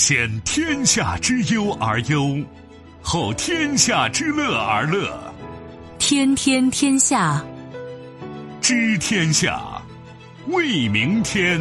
[0.00, 2.42] 先天下之忧而忧，
[3.02, 5.12] 后天下之乐而乐。
[5.98, 7.44] 天天天下，
[8.62, 9.60] 知天下，
[10.46, 11.60] 为明天。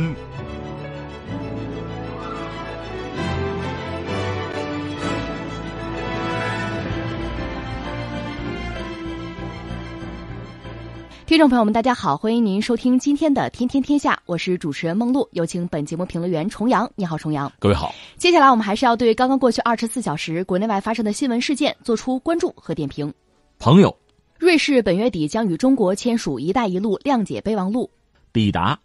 [11.29, 16.91] 听众朋友们，大家好，欢迎您收听今天的《天天天下》，我是主持人梦露，有请本节目评论员重阳。
[16.95, 17.53] 你好，重阳。
[17.59, 17.93] 各位好。
[18.17, 23.13] 接下来我们还是要对刚刚过去二十四小时国内外发生的新闻事件做出关注和点评。
[23.59, 23.95] 朋友，
[24.39, 27.87] 瑞士本月底将与中国签署“一带一路”谅解备忘录。
[28.33, 28.79] 抵达，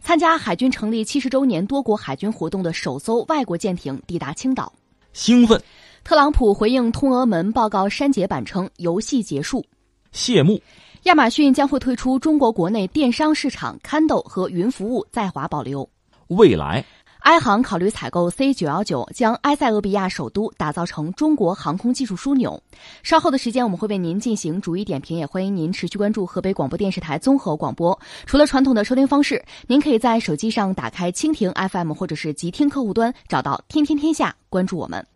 [0.00, 4.72] 参加海军成立七十周年多国海军活动的首艘外国舰艇抵达青岛。
[5.12, 5.62] 兴奋，
[6.02, 9.64] 特朗普回应通俄门报告删节版称游戏结束。
[10.10, 10.60] 谢幕。
[11.04, 15.86] 亚马逊将会退出中国国内电商市场，Kindle 和云服务在华保留。
[16.28, 16.82] 未来，
[17.20, 22.58] 埃航考虑采购 C 九幺九，将埃塞俄比亚首都打造成中国航空技术枢纽。
[23.02, 27.98] 稍后的时间，我们会为您进行逐一点评，也欢迎您持续关注河北广播电视台综合广播。
[28.24, 35.06] 除了传统的收听方式，您可以在手机上打开蜻蜓 FM 或者是极听客户端，找到“天天天下”，关注我们。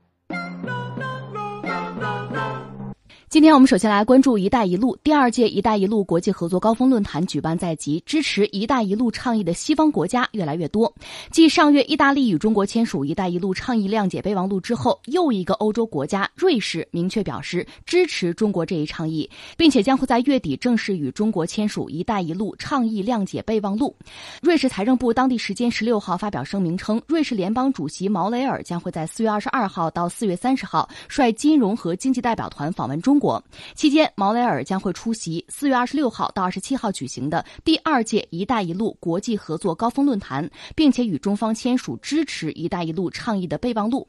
[3.30, 10.90] 今天我们首先来关注“一带一路”第二届“一带一路”国际合作高峰论坛举办在即，支持“一带一路”倡议的西方国家越来越多。
[11.30, 23.94] 继上月意大利与中国签署“一带一路”倡议谅解备忘录之后，又一个欧洲国家瑞士明确表示支持中国这一倡议，并且将会在月底正式与中国签署“一带一路”倡议谅解备忘录。
[24.40, 33.17] 瑞士财政部当地时间十六号发表声明称，瑞士联邦主席毛雷尔将会在四月二十二号到四月三十号率金融和经济代表团访问中。
[33.18, 33.42] 国
[33.74, 44.06] 期间，毛雷尔将会出席四月二十六号到二十七号举行的第二届“一带一路”国际合作高峰论坛，并且与中方签署支持“一带一路”倡议的备忘录。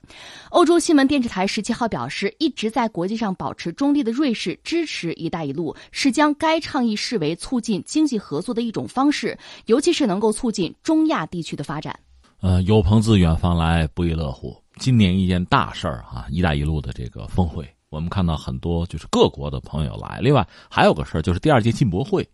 [0.49, 11.97] 欧洲新闻电视台十七号表示，一直在国际上保持中立的瑞士支持“一带一路”，是将该倡议视为促进经济合作的一种方式，尤其是能够促进中亚地区的发展。
[12.41, 14.55] 呃，有朋自远方来，不亦乐乎。
[14.77, 17.67] 今年一件大事儿啊，“一带一路”的这个峰会。
[17.89, 22.27] 我们看到很多就是各国的朋友来，另外还有个事儿，就是第二届进博会，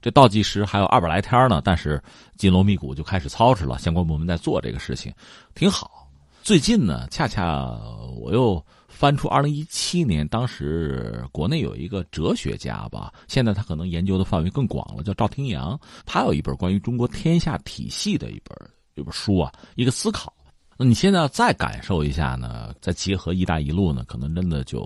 [0.00, 2.02] 这倒计时还有二百来天呢，但是
[2.36, 5.12] 金锣密鼓就开始操持了，相关部门在做这个事情，
[5.54, 6.08] 挺好。
[6.42, 7.78] 最近呢，恰恰
[8.18, 18.56] 我又翻出二零一七年，当时国内有一个哲学家吧，现在他可能研究的范围更广了，叫赵廷阳，他有一本关于中国天下体系的一本
[18.94, 20.32] 一本书啊，一个思考。
[20.78, 22.74] 那你现在要再感受一下呢？
[22.80, 24.84] 再结合“一带一路”呢，可能真的就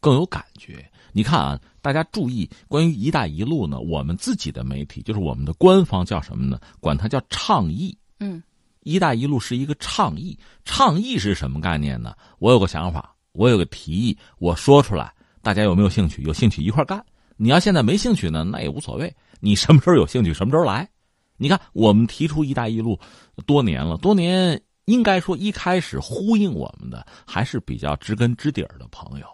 [0.00, 0.84] 更有感觉。
[1.12, 6.60] 你看啊，大家注意，关于“一带一路”呢，我们自己的媒体，就是我们的官方叫什么呢？
[6.80, 7.96] 管它叫倡议。
[8.20, 8.42] 嗯
[8.82, 10.38] ，“一带一路”是一个倡议。
[10.64, 12.14] 倡议是什么概念呢？
[12.38, 16.22] 我有个想法，我有个提议，我说出来，大家有没有兴趣？
[16.22, 17.02] 有兴趣一块干。
[17.36, 19.14] 你要现在没兴趣呢，那也无所谓。
[19.40, 20.88] 你什么时候有兴趣，什么时候来。
[21.36, 22.98] 你看，我们提出“一带一路”
[23.46, 24.60] 多年了，多年。
[24.88, 29.26] 应该说，一开始呼应我们的还是比较知根知底儿的朋友，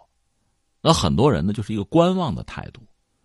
[0.81, 2.81] 那很多人呢就是一个观望的态度。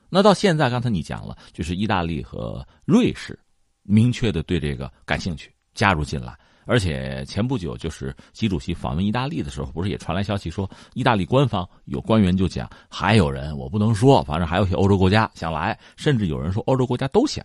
[0.08, 3.36] 那到现在，刚才你讲了，就是意大利和瑞士
[3.82, 6.38] 明确的对这个感兴趣，加入进来。
[6.66, 17.44] 而且前不久，就是习主席访问意大利的时候，不是也传来消息说，意大利官方有官员就讲，还有人我不能说，反正还有些欧洲国家想来，甚至有人说欧洲国家都想。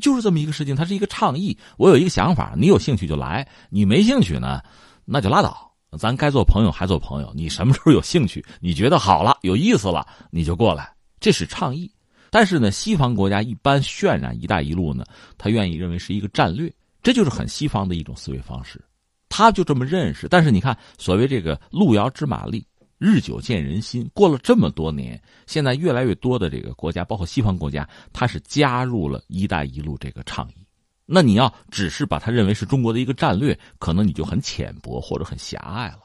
[0.00, 1.56] 就是这么一个事情，它是一个倡议。
[1.76, 4.60] 我有一个想法，你有兴趣就来，你没兴趣呢，
[5.04, 5.70] 那就拉倒。
[5.98, 7.32] 咱该做朋友还做朋友。
[7.36, 10.92] 你什么时候有兴趣，你觉得好了、有意思了，你就过来。
[11.20, 11.90] 这是倡议。
[12.30, 15.04] 但是呢，西方国家一般渲染“一带一路”呢，
[15.38, 16.68] 他愿意认为是一个战略，
[17.00, 18.82] 这就是很西方的一种思维方式，
[19.28, 20.26] 他就这么认识。
[20.26, 22.66] 但是你看，所谓这个路遥知马力。
[23.04, 30.66] 日久见人心，过了这么多年，现在越来越多的这个国家，包括西方国家，它是加入了一带一路这个倡议。
[31.04, 35.98] 那你要只是把它认为是中国的一个战略，可能你就很浅薄或者很狭隘了。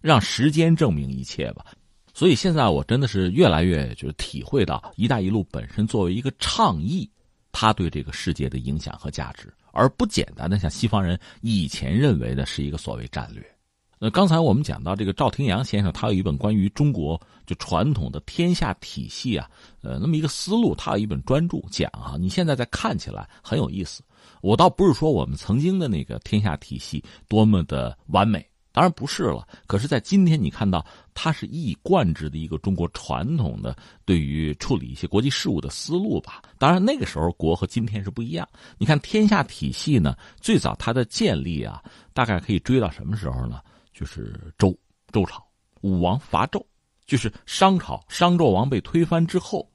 [0.00, 1.66] 让时间证明一切吧。
[2.14, 7.06] 所以现在我真的是越来越就是体会到，一带一路本身作为一个倡议，
[7.52, 13.44] 它对这个世界的影响和价值，而不简单的像西方人以前认为的是一个所谓战略。
[13.98, 19.48] 那刚才我们讲到这个赵廷阳先生，他有一本关于中国就传统的天下体系啊，
[19.80, 24.02] 呃，那么一个思路，他有一本专著讲啊，你现在在看起来很有意思。
[24.42, 29.48] 我倒不是说我们曾经的那个天下体系多么的完美，当然不是了。
[29.66, 30.84] 可是，在今天你看到，
[31.14, 36.42] 它是一以贯之的一个中国传统的对于处理一些国际事务的思路吧。
[36.58, 38.46] 当然，那个时候国和今天是不一样。
[38.76, 41.82] 你看天下体系呢，最早它的建立啊，
[42.12, 43.58] 大概可以追到什么时候呢？
[43.96, 44.76] 就是周
[45.10, 45.42] 周朝，
[45.80, 46.62] 武王伐纣，
[47.06, 49.66] 就是商朝商纣王被推翻之后，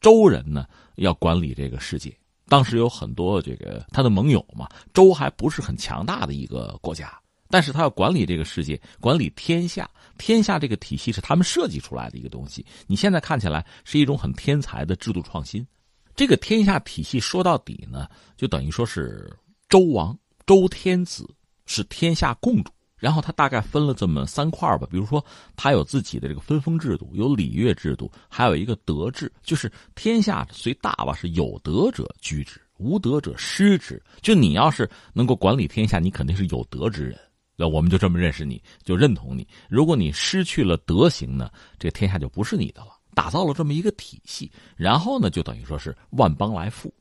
[0.00, 0.64] 周人呢
[0.94, 2.16] 要管理这个世界。
[2.46, 9.90] 当时有很多这个他的盟友嘛，周还不是很强大的一个国家，但是他要管理这个世界，管理天下。
[10.18, 12.64] 天下这个体系是他们设计出来的一个东西。
[12.86, 15.66] 你现在看起来是一种很天才的制度创新。
[16.14, 19.36] 这个天下体系说到底呢，就等于说是
[19.68, 20.16] 周王
[20.46, 21.28] 周天子
[21.66, 22.72] 是天下共主。
[22.98, 25.24] 然后他大概分了这么三块吧，比如说
[25.56, 34.02] 他有自己的这个分封制度，有礼乐制度，还有一个德制，就是天下虽大吧，是有德者居之，无德者失之。
[34.20, 37.18] 就你要是能够管理天下，你肯定是有德之人，
[37.56, 39.46] 那我们就这么认识你，就认同你。
[39.68, 42.88] 如果你失去了德行呢，这天下就不是你的了。
[43.14, 46.92] 打造了这么一个体系，然后呢，就等于说是万邦来附。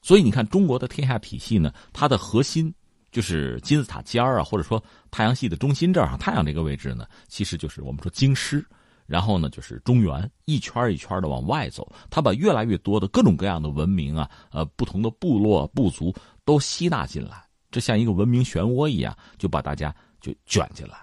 [0.00, 2.72] 所以你看中国的天下体系呢，它的核心。
[3.12, 8.66] 就是金字塔尖儿啊，或者说太阳系的中心这儿，太阳这个位置呢，其实就是我们说京师，
[9.06, 16.12] 然后呢就是中原，一圈一圈的往外走，它把越来越多的各种各样的文明啊，呃，不同的部落部族
[16.44, 20.96] 都吸纳进来，这像一个文明漩涡一样，就把大家就卷进来，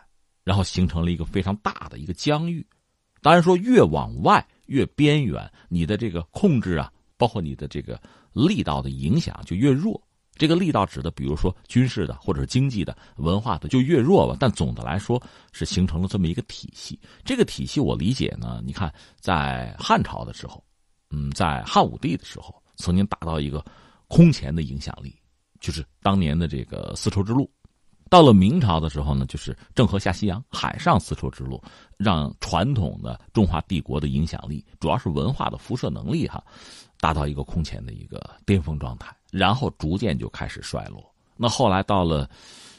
[0.43, 2.65] 然后形成了一个非常大的一个疆域。
[3.21, 8.01] 当然说越往外越边缘，你的这个控制啊，包括你的这个
[8.33, 10.01] 力道的影响就越弱。
[10.39, 14.37] 这个力道指的，比如说军事的，或者是经济的、文化的，就越弱吧。
[14.39, 15.21] 但总的来说，
[15.51, 16.97] 是形成了这么一个体系。
[17.25, 20.63] 这个体系我理解呢，你看，在汉朝的时候，
[21.11, 23.63] 嗯，在汉武帝的时候，曾经达到一个
[24.07, 25.13] 空前的影响力，
[25.59, 27.51] 就是当年的这个丝绸之路。
[28.09, 31.61] 到了明朝的时候呢，就是郑和下西洋，海上丝绸之路，
[31.95, 36.43] 让传统的中华帝国的影响力，主要是文化的辐射能力哈，
[36.99, 39.15] 达到一个空前的一个巅峰状态。
[39.31, 41.07] 然后逐渐就开始衰落。
[41.37, 42.27] 那后来到了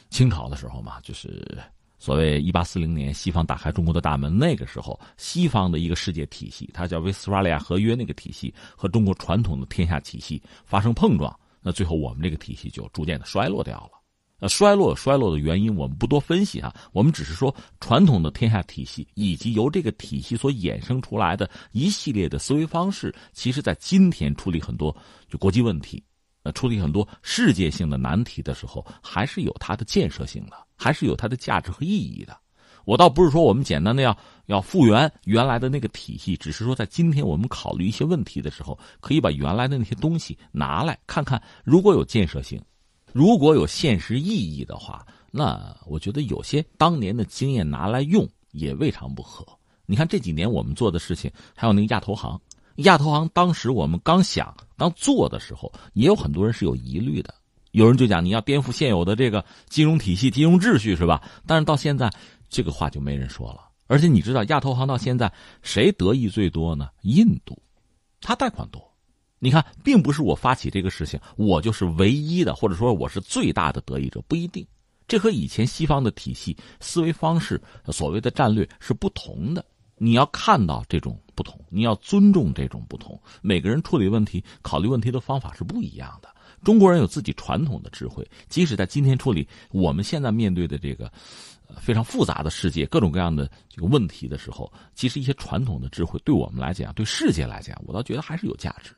[0.09, 1.57] 清朝的时候嘛，就是
[1.97, 14.00] 所谓一八四零年西方打开中国的大门，那个时候西方的一个世界体系，它叫威斯特利亚合约那个体系，和中国传统的天下体系发生碰撞，那最后我们这个体系就逐渐的衰落掉了。
[14.41, 24.95] 呃，衰落衰落的原因我们不多分析啊，我们只是说传统的天下体系以及由这个体系所衍生出来的一系列的思维方式，其实在今天处理很多
[25.29, 26.03] 就国际问题。
[26.43, 32.35] 呃，处理很多世界性的难题的时候，还是有它的建设性的，还是有它的价值和意义的。
[32.83, 34.17] 我倒不是说我们简单的要
[34.47, 42.59] 要复原原来的那个体系，只是说在今天我们考虑一些问题的时候，可以把原来的那些东西拿来看看，如果有建设性，
[43.13, 49.45] 如果有现实意义的话，那我觉得有些当年的经验拿来用也未尝不可。
[49.85, 52.39] 你看这几年我们做的事情，还有那个亚投行。
[52.77, 57.33] 亚投行当时我们刚想刚做的时候，也有很多人是有疑虑的。
[57.71, 61.21] 有人就讲你要颠覆现有的这个金融体系、金融秩序，是吧？
[61.45, 62.09] 但是到现在，
[62.49, 63.69] 这个话就没人说了。
[63.87, 65.31] 而且你知道，亚投行到现在
[65.61, 66.89] 谁得益最多呢？
[67.03, 67.57] 印度，
[68.19, 68.90] 他贷款多。
[69.43, 74.63] 你看，并不是我发起这个事情，我就是唯一的，或者说我是最大的得益者，不一定。
[75.07, 79.65] 这和以前西方的体系思维方式、所谓的战略是不同的。
[79.97, 83.19] 你要看到这种不同，你要尊重这种不同。
[83.41, 86.29] 每个人处理问题、考虑问题的方法是不一样的。
[86.63, 91.11] 中国人有自己传统的智慧，即使在今天处理我们现在面对的这个
[91.79, 98.91] 非常复杂的世界、各种各样的这个问题的时候，其实一些传统的智慧对我们来讲、对世界来讲，我倒觉得还是有价值。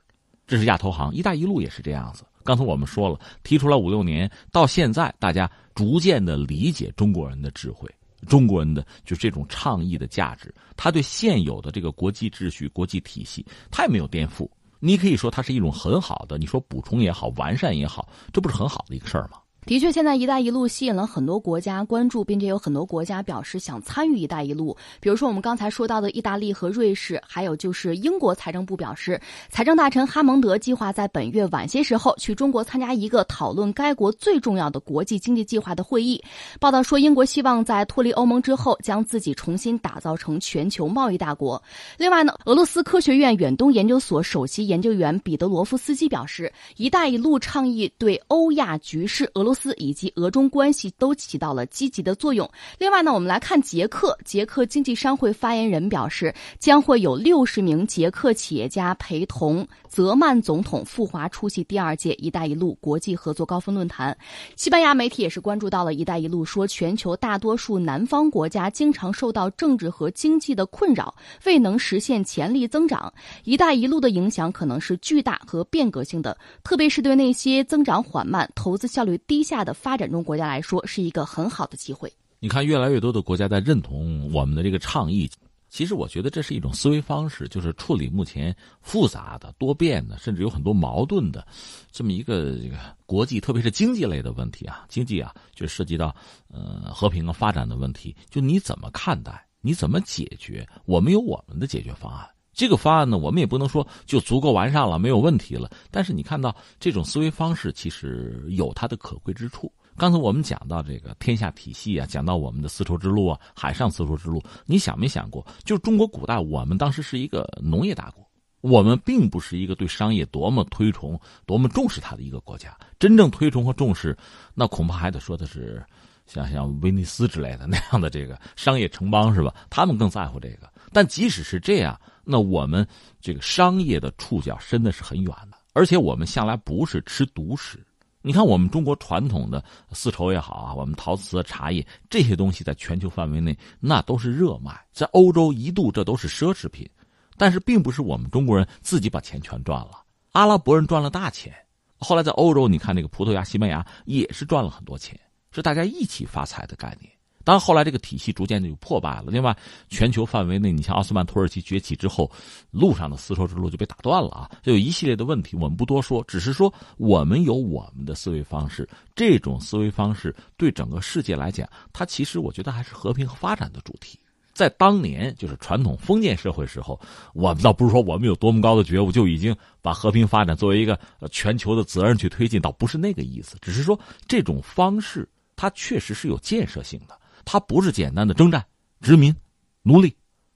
[0.45, 2.23] 这是亚投行、一带一路也是这样子。
[2.43, 7.89] 刚才我们说了，提出来五六年，到现在大家逐渐的理解中国人的智慧。
[8.27, 14.49] 中国人的就这种倡议的价值，他对现有的这个国际秩序、国际体系，他也没有颠覆。
[14.79, 19.39] 你可以说它是一种很好的，你说补充也好，完善也好，这不是很好的一个事儿吗？
[19.65, 24.75] 的确，现在“一带一路”吸引了很多国家关注，并且有很多国家表示想参与“一带一路”。
[24.99, 36.21] 比如说，我们刚才说到的意大利和瑞士，还有就是英国财政部表示，财政大臣哈蒙德计划在本月晚些时候去中国参加一个讨论该国最重要的国际经济计划的会议。
[36.59, 41.61] 报道说，英国希望在脱离欧盟之后，将自己重新打造成全球贸易大国。
[41.97, 52.49] 另外呢，俄罗斯科学院远东研究所首席研究员彼得罗夫斯基表示，“一带一路”倡议对欧亚局势、俄罗斯以及俄中关系都起到了积极的作用。
[52.77, 64.17] 另外呢，我们来看捷克，捷克经济商会发言人表示，将会有六十名捷克企业家陪同泽曼总统赴华出席第二届“一带一路”国际合作高峰论坛。
[64.55, 71.13] 西班牙媒体也是关注到了“一带一路”，说全球大多数南方国家经常受到政治和经济的困扰，
[71.45, 73.13] 未能实现潜力增长。
[73.45, 79.75] “一带一路”的影响可能是巨大和变革性的，特别是对那些增长缓慢、投资效率低下的。
[79.75, 82.11] 发展中国家来说是一个很好的机会。
[82.39, 85.29] 你看，越来越多的国家在认同我们的这个倡议。
[85.73, 91.43] 其实，我觉得这是一种思维方式，就是处理目前复杂的、多变的，甚至有很多矛盾的
[91.91, 92.77] 这么一个这个
[93.07, 94.85] 国际，特别是经济类的问题啊。
[94.87, 96.15] 经济啊，就涉及到
[96.47, 98.15] 呃和平啊、发展的问题。
[98.29, 99.43] 就你怎么看待？
[99.61, 100.63] 你怎么解决？
[100.85, 102.29] 我们有我们的解决方案。
[102.53, 105.71] 这个方案呢，我们也不能说就足够完善了，没有问题了。
[105.89, 109.73] 但是你看到这种思维方式，其实有它的可贵之处。
[109.97, 118.27] 刚才我们讲到这个天下体系啊，讲到我们的丝绸之路啊，海上丝绸之路，你想没想过，就中国古代，我们当时是一个农业大国，
[118.61, 122.75] 我们并不是一个对商业多么推崇、多么重视它的一个国家。
[122.97, 124.17] 真正推崇和重视，
[124.55, 125.85] 那恐怕还得说的是
[126.25, 129.53] 像像威尼斯之类的 那样的这个商业城邦，是吧？
[129.69, 130.71] 他们更在乎这个。
[130.91, 132.87] 但即使是这样，那我们
[133.21, 137.85] 这个商业的触角伸的是很远的，而且我们向来不是吃独食。
[138.25, 139.61] 你看，我们中国传统的
[139.91, 146.89] 丝绸也好啊，我们陶瓷、茶叶这些东西，在全球范围内那都是热卖，在欧洲一度这都是奢侈品。
[147.35, 151.53] 但是，并不是我们中国人自己把钱全赚了，阿拉伯人赚了大钱。
[151.97, 155.19] 后来在欧洲，你看那个葡萄牙、西班牙也是赚了很多钱，
[155.51, 157.12] 是大家一起发财的概念。
[157.43, 159.25] 当，后来这个体系逐渐的就破败了。
[159.27, 159.55] 另外，
[159.89, 162.31] 全球范围内，你像奥斯曼土耳其崛起之后，
[162.71, 165.55] 路上的丝绸之路就被打断了啊，就有一系列的问题。
[165.57, 168.87] 我们不多说，只是说我们有我们的思维方式。
[169.15, 174.17] 这种思维方式对整个世界来讲，它其实我觉得还是和平和发展的主题。
[174.53, 176.99] 在当年，就是传统封建社会时候，
[177.33, 180.97] 我们倒不是说我们有多么高的觉悟，就已经把和平发展作为一个
[181.31, 183.57] 全球的责任去推进，倒不是那个意思。
[183.61, 187.19] 只是说这种方式，它确实是有建设性的。
[187.45, 188.65] 它不是简单的征战、
[189.01, 189.35] 殖民、
[189.81, 190.15] 奴隶，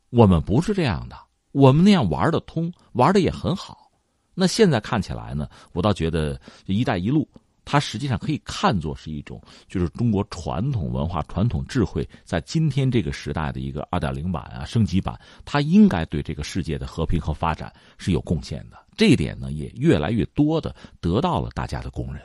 [0.10, 1.17] 我们不是这样的，
[1.51, 3.91] 我们那样玩得通，玩的也很好。
[4.34, 7.27] 那现在看起来呢，我倒觉得“一带一路”
[7.65, 18.77] 它实际上可以看作是一种，就是中国传统文化、传统智慧在今天这个时代的一个二点零版啊、升级版，它应该对这个世界的和平和发展是有贡献的。
[18.96, 22.22] 这一点呢，也越来越多的得到了大家的公认。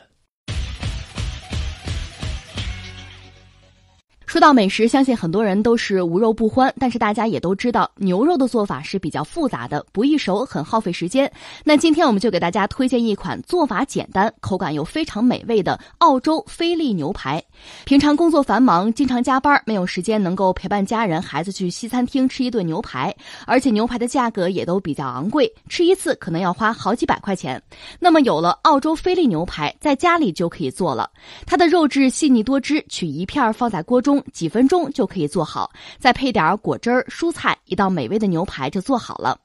[4.33, 6.73] 说到美食，相信很多人都是无肉不欢。
[6.79, 11.31] 但是大家也都知道，牛肉的做法是比较复杂的，不易熟，很耗费时间。
[11.65, 17.45] 那今天我们就给大家推荐一款做法简单、口感又非常美味的澳洲菲力牛排。
[17.85, 23.15] 平常工作繁忙，经常加班，没有时间能够陪伴家人、孩子去西餐厅吃一顿牛排，
[23.47, 27.61] 而且牛排的价格也都比较昂贵，吃一次可能要花好几百块钱。
[27.99, 31.11] 那么有了澳洲菲力牛排，在家里就可以做了。
[31.47, 34.23] 它的肉质细腻多汁，取一片放在锅中。
[34.33, 39.39] 几分钟就可以做好，再配点果汁儿、蔬菜，一道美味的牛排就做好了。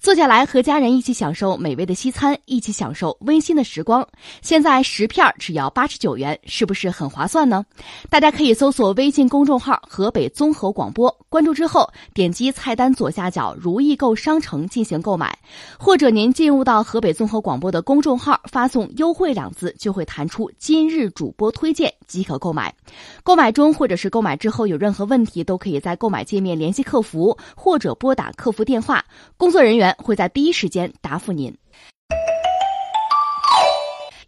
[0.00, 4.06] 坐下来和家人一起享受美味的西餐，一起享受温馨的时光。
[4.40, 7.61] 现在十片只要八十九元，是不是很划算呢？
[8.10, 15.38] 大家可以搜索微信公众号“河北综合广播”，关注之后点击菜单左下角“如意购商城”进行购买，
[15.78, 22.74] 或者您进入到河北综合广播的公众号，发送“优惠”两字，就会弹出今日主播推荐即可购买。
[23.22, 29.04] 购买中或者是购买之后有任何问题，都可以在购买界面联系客服，或者拨打客服电话，
[29.36, 31.56] 工作人员会在第一时间答复您。“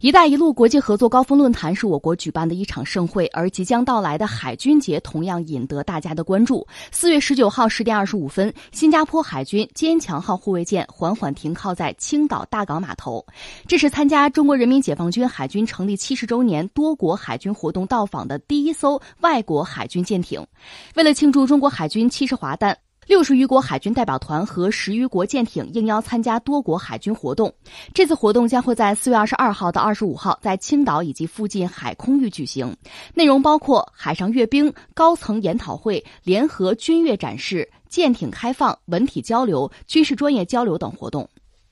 [0.05, 6.63] 一带一路”国际合作高峰论坛是我国举办的一场盛会，而即将到来的海军节同样引得大家的关注。
[6.91, 13.25] 四月十九号十点二十五分，新加坡海军“坚强号”护卫舰缓缓停靠在青岛大港码头，
[13.67, 20.45] 这是参加中国人民解放军海军成立七十周年多国海军活动到访的第一艘外国海军舰艇。
[20.93, 22.77] 为了庆祝中国海军七十华诞。
[23.05, 27.53] 六十余国海军代表团和十余国舰艇应邀参加多国海军活动。
[27.93, 32.75] 这次活动将会在四月二十二号到二十五号在青岛以及附近海空域举行，
[33.13, 41.29] 内容包括海上阅兵、高层研讨会、联合军乐展示、舰艇开放、文体交流、军事专业交流等活动。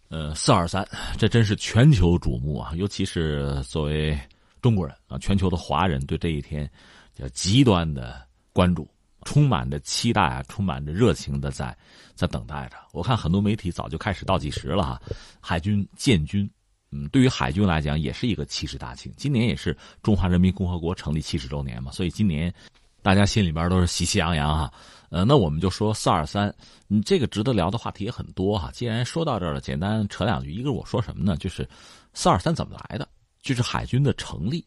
[0.10, 0.88] 呃，四二三，
[1.18, 2.72] 这真是全球瞩目啊！
[2.75, 4.16] 尤其是作为
[4.62, 6.70] 中国人啊，全球的华人对这一天
[7.16, 8.22] 叫极端的
[8.54, 8.88] 关注。
[9.25, 11.75] 充满着期待啊，充满着热情的在
[12.15, 12.77] 在等待着。
[12.92, 15.01] 我看很多媒体早就开始倒计时了哈。
[15.39, 16.50] 海军建军，
[16.92, 19.12] 嗯，对于海军来讲也是一个七十大庆。
[19.18, 22.53] 今年也是中华人民共和国成立七十周年嘛，所以今年
[23.01, 24.74] 大家心里边都是喜气洋洋哈。
[25.10, 26.53] 呃，那我们就说四二三，
[26.89, 28.72] 嗯，这个值得聊的话题也很多哈。
[28.74, 30.51] 既然说到这儿了，简单扯两句。
[30.51, 31.38] 一个我说什么呢？
[31.38, 31.68] 就是
[32.13, 33.08] 四二三怎么来的？
[33.42, 34.65] 就是海军的成立。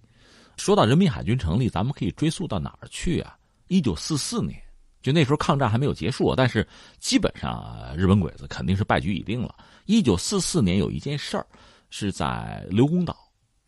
[0.56, 3.35] 说到人民海军成立，咱们可以追溯到哪儿去啊？
[3.68, 4.60] 一九四四年，
[5.02, 6.66] 就那时候抗战还没有结束，但是
[6.98, 9.54] 基本上日本鬼子肯定是败局已定了。
[9.86, 11.46] 一九四四年有一件事儿，
[11.90, 13.16] 是在刘公岛，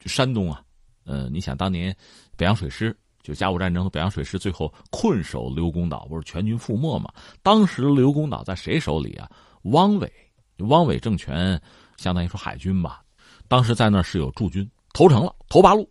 [0.01, 0.63] 就山东啊，
[1.05, 1.97] 呃，你想当年
[2.37, 7.13] 北洋水师就甲午战争和北洋水师最后困守刘公岛，不是全军覆没嘛？
[7.43, 9.31] 当时刘公岛在谁手里啊？
[9.63, 10.13] 汪伪，
[10.59, 11.61] 汪伪政权
[11.97, 13.03] 相当于说海军吧，
[13.49, 15.89] 当时在那是有驻军，投诚了，投八路，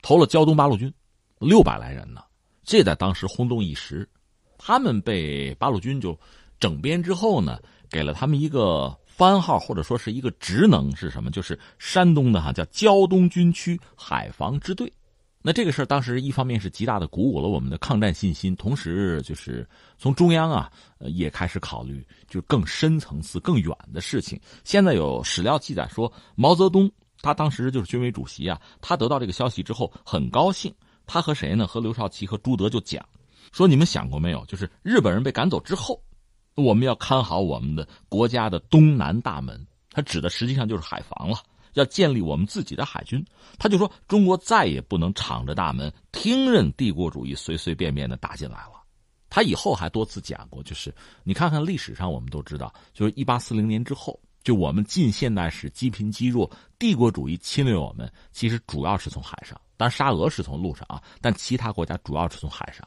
[0.00, 0.92] 投了胶东八路军，
[1.38, 2.22] 六百来人呢，
[2.66, 4.06] 这在当时轰动一时。
[4.58, 6.18] 他们被八路军就
[6.58, 7.58] 整编之后呢，
[7.88, 11.30] 给了他们一个番号或者说是一个职能是什么？
[11.30, 14.92] 就是山东的哈叫胶东军区海防支队。
[15.42, 19.64] 那这个事儿当时一方面是极大的鼓舞了我们的抗战信心，同时就是
[19.96, 20.68] 从中央啊，
[20.98, 24.40] 也开始考虑就更深层次、更远的事情。
[24.64, 26.90] 现在有史料记载说，毛泽东
[27.22, 30.74] 他当时就是军委主席啊，他得到这个消息之后很高兴，
[31.06, 31.66] 他和谁呢？
[31.66, 33.04] 和刘少奇和朱德就讲
[33.52, 34.44] 说：“你们想过没有？
[34.46, 36.02] 就是日本人被赶走之后，
[36.54, 39.66] 我们要看好我们的国家的东南大门。
[39.90, 41.38] 他指的实际上就是海防了。”
[41.74, 43.22] 要建立我们自己的海军，
[43.58, 48.82] 他就说中国再也不能敞着大门听任帝国主义随随便便的打进来了。
[49.28, 50.90] 他以后还多次讲过，就是
[51.22, 62.86] 你看看历史上，我们都知道，就是一八四零年之后，就我们近现代史积贫积弱，帝国主义侵略我们，其实主要是从海上，当沙俄是从陆上啊，但其他国家主要是从海上，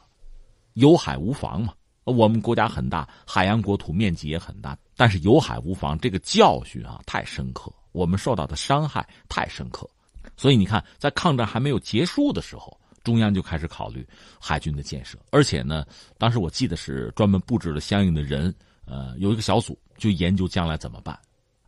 [0.74, 1.72] 有海无防嘛。
[2.04, 7.72] 我们国家很大，海洋国土面积也很大，但是有海无防这个教训啊太深刻。
[7.92, 9.88] 我们受到的伤害太深刻，
[10.36, 14.06] 所以你看，在抗战还没有结束的时候，中央就开始考虑
[14.40, 15.84] 海军的建设，而且呢，
[16.16, 18.52] 当时我记得是专门布置了相应的人，
[18.86, 21.18] 呃，有一个小组就研究将来怎么办。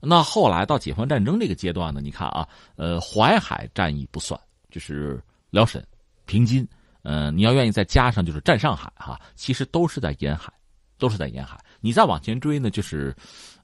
[0.01, 4.41] 那后来到解放战争这个阶段呢，你看啊，呃，淮海战役不算，
[4.73, 5.87] 就是辽沈、
[6.27, 6.67] 平津，
[7.03, 10.53] 呃，你要愿意再加上就是占上海哈，其实都是在沿海，
[10.99, 11.57] 都是在沿海。
[11.81, 13.15] 你再往前追呢，就是。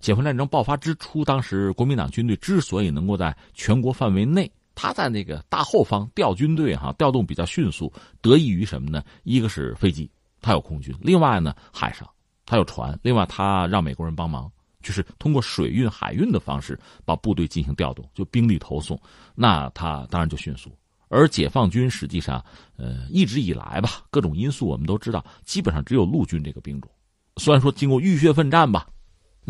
[0.00, 9.02] 解放战争爆发之初，当时国民党军队之所以能够在全国范围内，他在那个大后方调军队，哈，调动比较迅速，得益于什么呢？
[9.24, 10.08] 一个是飞机，
[10.40, 12.09] 他有空军；另外呢，海上
[12.46, 14.48] 他有船；另外他让美国人帮忙，
[14.85, 18.96] 就是通过水运、海运的方式把部队进行调动，就兵力投送，
[19.35, 20.70] 那他当然就迅速。
[21.09, 22.44] 而解放军实际上，
[22.77, 26.90] 呃，一直以来吧，各种因素我们都知道，基本上只有陆军这个兵种，
[27.37, 28.87] 虽然说经过浴血奋战吧。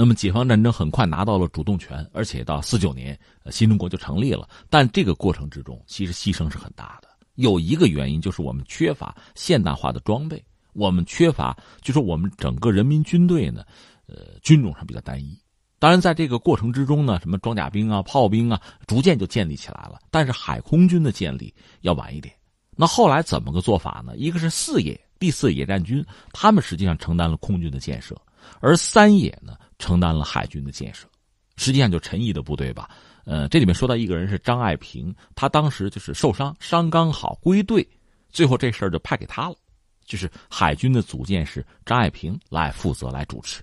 [0.00, 3.18] 那么，解放战争很快拿到了主动权，而且到四九年，
[3.50, 4.48] 新中国就成立了。
[4.70, 7.08] 但这个过程之中，其实牺牲是很大的。
[7.34, 10.40] 有一个原因就是我们缺乏现代化的装备，
[10.72, 13.64] 我们缺乏，就是我们整个人民军队呢，
[14.06, 15.36] 呃，军种上比较单一。
[15.78, 20.00] 当然，在这个过程之中呢，什么装甲兵啊、炮兵啊，逐渐就建立起来了。
[20.10, 22.34] 但是海空军的建立要晚一点。
[22.76, 24.16] 那后来怎么个做法呢？
[24.16, 28.16] 一个是四野第四野战军，他们实际上承担了空军的建设，
[28.60, 29.56] 而三野呢？
[29.78, 31.06] 承担了海军的建设，
[31.56, 32.90] 实际上就陈毅的部队吧。
[33.24, 37.88] 呃，这里面说到一个人是张爱萍，他当时就是受伤，伤刚好归队，
[38.30, 39.54] 最后这事儿就派给他了，
[40.04, 43.62] 就是海军的组建是张爱萍来负责来主持。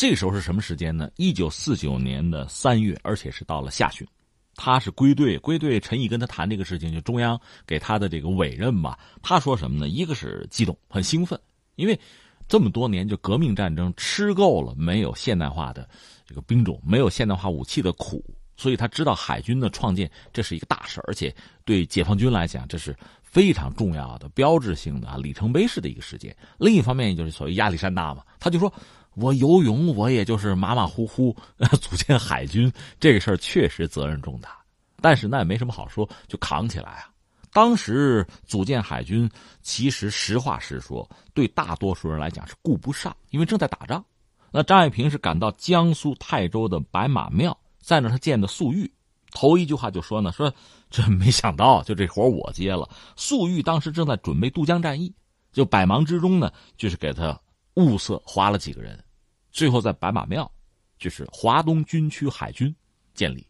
[0.00, 1.10] 这个时候是什么时间呢？
[1.16, 4.06] 一九四九年的三月，而且是到了下旬，
[4.54, 5.78] 他是归队，归队。
[5.78, 8.98] 陈毅跟他谈这个事情，就中央给他的这个委任吧。
[9.20, 9.90] 他说什么呢？
[9.90, 11.38] 一个是激动，很兴奋，
[11.76, 12.00] 因为。
[12.48, 15.86] 这么多年，就革命战争吃够了没有现代化的
[16.26, 18.24] 这个兵种，没有现代化武器的苦，
[18.56, 21.32] 所以他知道海军的创建这是一个大事而且
[21.64, 26.34] 对解放军来讲这是非常重要的、标志性的啊里程碑式的一个事件。
[26.58, 28.72] 另一方面，就是所谓亚历山大嘛，他就说
[29.20, 31.36] 我游泳，我也就是马马虎虎
[31.80, 34.58] 组建海军，这个事儿确实责任重大，
[35.00, 37.10] 但是那也没什么好说，就扛起来啊。
[37.52, 39.28] 当时组建海军，
[39.60, 44.04] 其实实话实说，对大多数人来讲是顾不上，因为正在打仗。
[44.52, 48.90] 那张爱萍是赶到江苏泰州的白马庙，在那他见的粟裕，
[49.32, 50.52] 头一句话就说呢：“说
[50.90, 55.12] 这没想到，就这活我接了。”粟裕当时正在准备渡江战役，
[55.52, 57.36] 就百忙之中呢，就是给他
[57.74, 59.02] 物色划了几个人，
[59.50, 60.50] 最后在白马庙，
[60.98, 62.74] 就是华东军区海军
[63.14, 63.46] 建立。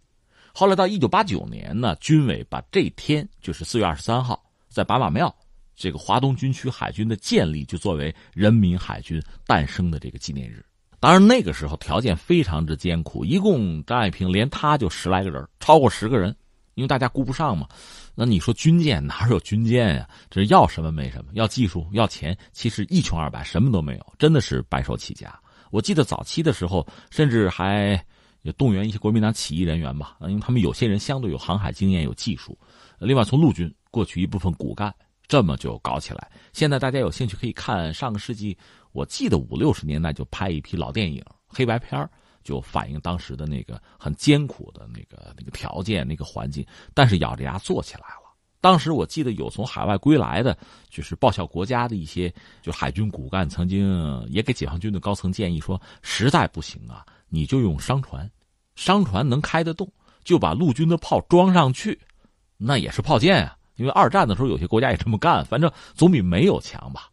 [0.53, 5.35] 后来到一九八九年呢，军委把这天就是四月二十三号，在白马庙，
[5.77, 10.65] 这个华东军区海军的建立就作为人民海军诞生的这个纪念日。
[10.99, 16.37] 当然那个时候条件非常之艰苦，一共张爱萍连他就十来个人，超过十个人，
[16.75, 17.67] 因为大家顾不上嘛。
[18.15, 20.09] 那你说军舰哪有军舰呀？
[20.29, 25.33] 这要什么没什么，要技术要钱，其实一穷二白，什么都没有，真的是白手起家。
[25.71, 28.03] 我记得早期的时候，甚至还。
[28.57, 32.59] 动员一些国民党起义人员吧，因为他们有些人相对有航海经验、有技术。
[32.99, 34.91] 另外，从陆军过去一部分骨干，
[35.29, 36.31] 这么就搞起来。
[36.55, 38.57] 现在大家有兴趣可以看上个世纪，
[38.93, 42.09] 我记得五六十年代就拍一批老电影，黑白片
[42.43, 48.20] 就反映当时的那个很艰苦的那个那个条件、那个环境，但是咬着牙做起来了。
[48.61, 50.57] 当时我记得有从海外归来的，
[50.91, 58.31] 就是报效国家的一些，就海军骨干，曾经也给解放军的高层建议说，实在不行啊，你就用商船，
[58.75, 59.91] 商船能开得动，
[60.25, 61.99] 就把陆军的炮装上去，
[62.59, 63.57] 那也是炮舰啊。
[63.77, 67.09] 因为二战的时候有些国家也这么干，反正总比没有强吧。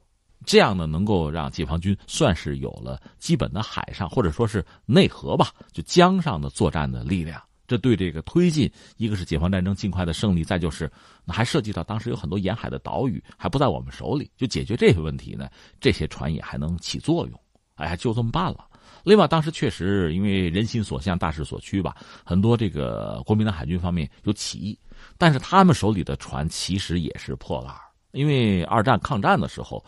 [0.45, 7.41] 这样呢，能够让解放军算是有了基本的海上或者说是内河吧，就江上的作战的力量。
[7.67, 10.89] 这对这个推进，一个是解放战争尽快的胜利，再就是
[11.27, 15.49] 还涉及到当时有很多沿海的岛屿还不在我们手里，就解决这些问题呢，
[15.79, 17.39] 这些船也还能起作用。
[17.75, 18.65] 哎，就这么办了。
[19.03, 24.79] 另外，当时确实因为人心所向、大势所趋吧，很多这个国民党海军方面有起义，
[25.17, 27.73] 但是他们手里的船其实也是破烂
[28.11, 29.83] 因为二战抗战的时候，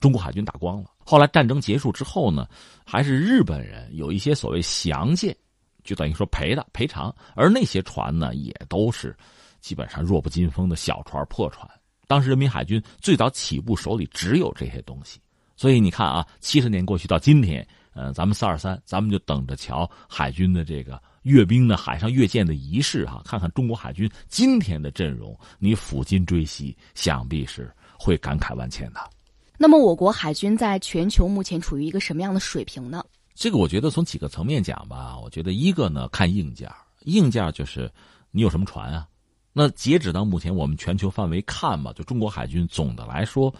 [0.00, 0.90] 中国海军打光了。
[1.04, 2.48] 后来战争结束之后呢，
[2.84, 5.36] 还是日本人有一些所谓降舰。
[5.86, 9.16] 就等于说赔的赔偿，而那些船呢，也都是
[9.60, 11.66] 基本上弱不禁风的小船、破船。
[12.06, 15.18] 当时人民海军最早起步手里只有这些东西，
[15.56, 29.00] 所以你看啊，七十年过去到今天，呃，咱们四二三，咱们就等着瞧海军的这个阅兵的海上阅舰的仪式哈，看看中国海军今天的阵容，你抚今追昔，想必是会感慨万千的。
[29.58, 33.02] 那么，我国海军在全球目前处于一个什么样的水平呢？
[33.36, 36.72] 这个我觉得从几个层面讲吧，我觉得一个呢看硬件，
[37.04, 37.92] 硬件就是
[38.30, 39.06] 你有什么船啊？
[39.52, 43.54] 那截止到目前，我们全球范围看吧，就中国海军总的来说，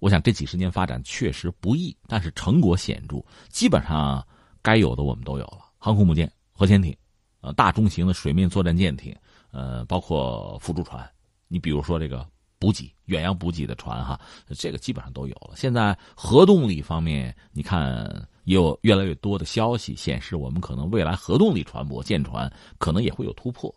[0.00, 4.22] 我想这几十年发展确实不易，但是成果显著，基本上
[4.60, 6.94] 该有的我们都有了：航空母舰、核潜艇，
[7.40, 9.16] 呃，大中型的水面作战舰艇，
[9.50, 11.08] 呃，包括辅助船。
[11.48, 12.26] 你比如说这个
[12.58, 15.54] 补给、远洋补给的船哈，这个基本上都有了。
[15.56, 18.28] 现在核动力方面，你看。
[18.44, 23.74] 也有越来越多的消息显示，我们可能未来核动力船舶舰船可能也会有突破。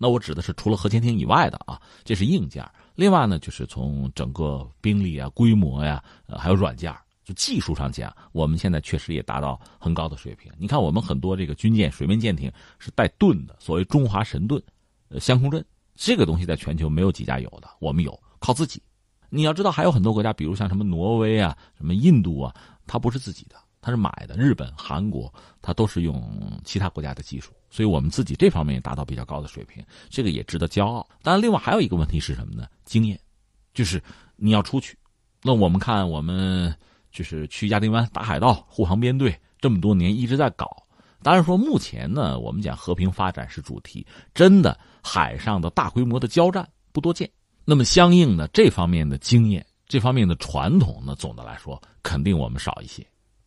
[0.00, 2.64] 那我指的是除了核潜艇以外的啊，这是硬件。
[2.94, 10.52] 另外呢，就是从整个兵力啊、规模呀，呃，还有软件，就技术上讲，我们现在确实也达到很高的水平。
[10.56, 14.62] 你看，我们很多这个军舰、水面舰艇是带盾的，所谓中华神盾，
[15.08, 15.64] 呃，相控阵，
[15.96, 18.80] 这个东西在全球没有几家有的，我们有，靠自己。
[19.30, 22.54] 你要知道，还有很多国家，比如像什么挪威啊、什么印度啊，
[22.86, 23.56] 它不是自己的。
[23.88, 26.22] 它是买的，日本、韩国，它都是用
[26.62, 31.08] 其他国家的技术，所以我们自己这方面也达到比较高的水平，这个也值得骄傲。
[31.22, 32.68] 当然，另外还有一个问题是什么呢？
[32.84, 33.18] 经验，
[33.72, 34.02] 就是
[34.36, 34.94] 你要出去，
[35.42, 36.76] 那我们看我们
[37.10, 40.68] 就是去亚丁湾打海盗、护航编队，这么多年一直在搞。
[41.22, 47.30] 当然说，目前呢，我们讲和平发展是主题，真的海上的大规模的交战不多见。
[47.64, 53.02] 那么相应的这方面的经验、这方面的传统呢，总的来说肯定我们少一些。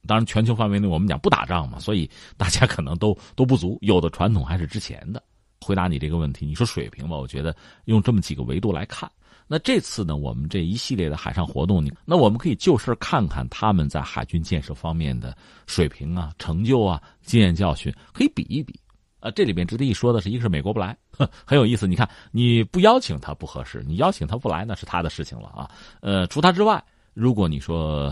[0.08, 5.22] 当然，全球范围内我们讲不打仗嘛，所以大家可能都 都不足，有的传统还是之前的。
[5.64, 9.08] 回答你这个问题，你说水平吧，我觉得用这么几个维度来看，
[9.48, 15.38] 那这次呢，我们这一系列的海上活动，你那我们可以就事看看他们在海军建设方面的
[15.68, 18.74] 水平啊、成就啊、经验教训，可以比一比。
[19.22, 20.98] 啊，这里边值得一说的是，一个是美国不来，
[21.46, 21.88] 很有意思。
[21.88, 25.70] 你看，你不邀请他不合适，你邀请他不来那是他的事情了啊。
[26.00, 26.84] 呃，除他之外，
[27.14, 28.12] 如果你说。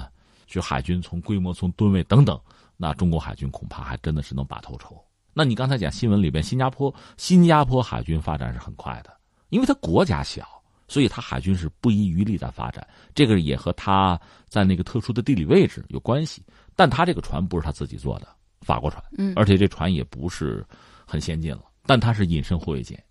[0.50, 2.40] 就海军从规模、从吨位等等，
[2.76, 5.00] 那中国海军恐怕还真的是能把头筹。
[5.32, 9.16] 那你刚才讲新闻里边，新加坡，新加坡海军发展是很快的，
[9.50, 10.44] 因为它国家小，
[10.88, 12.86] 所以它海军是不遗余力在发展。
[13.14, 16.44] 这个也和它在那个特殊的地理位置有关系。
[16.76, 18.28] 但它这个船不是他自己做的，
[18.62, 20.66] 法国船，嗯，而且这船也不是
[21.06, 23.02] 很先进了，但它是隐身护卫舰。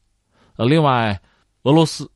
[0.56, 1.18] 呃，另外，
[1.62, 2.10] 俄罗斯。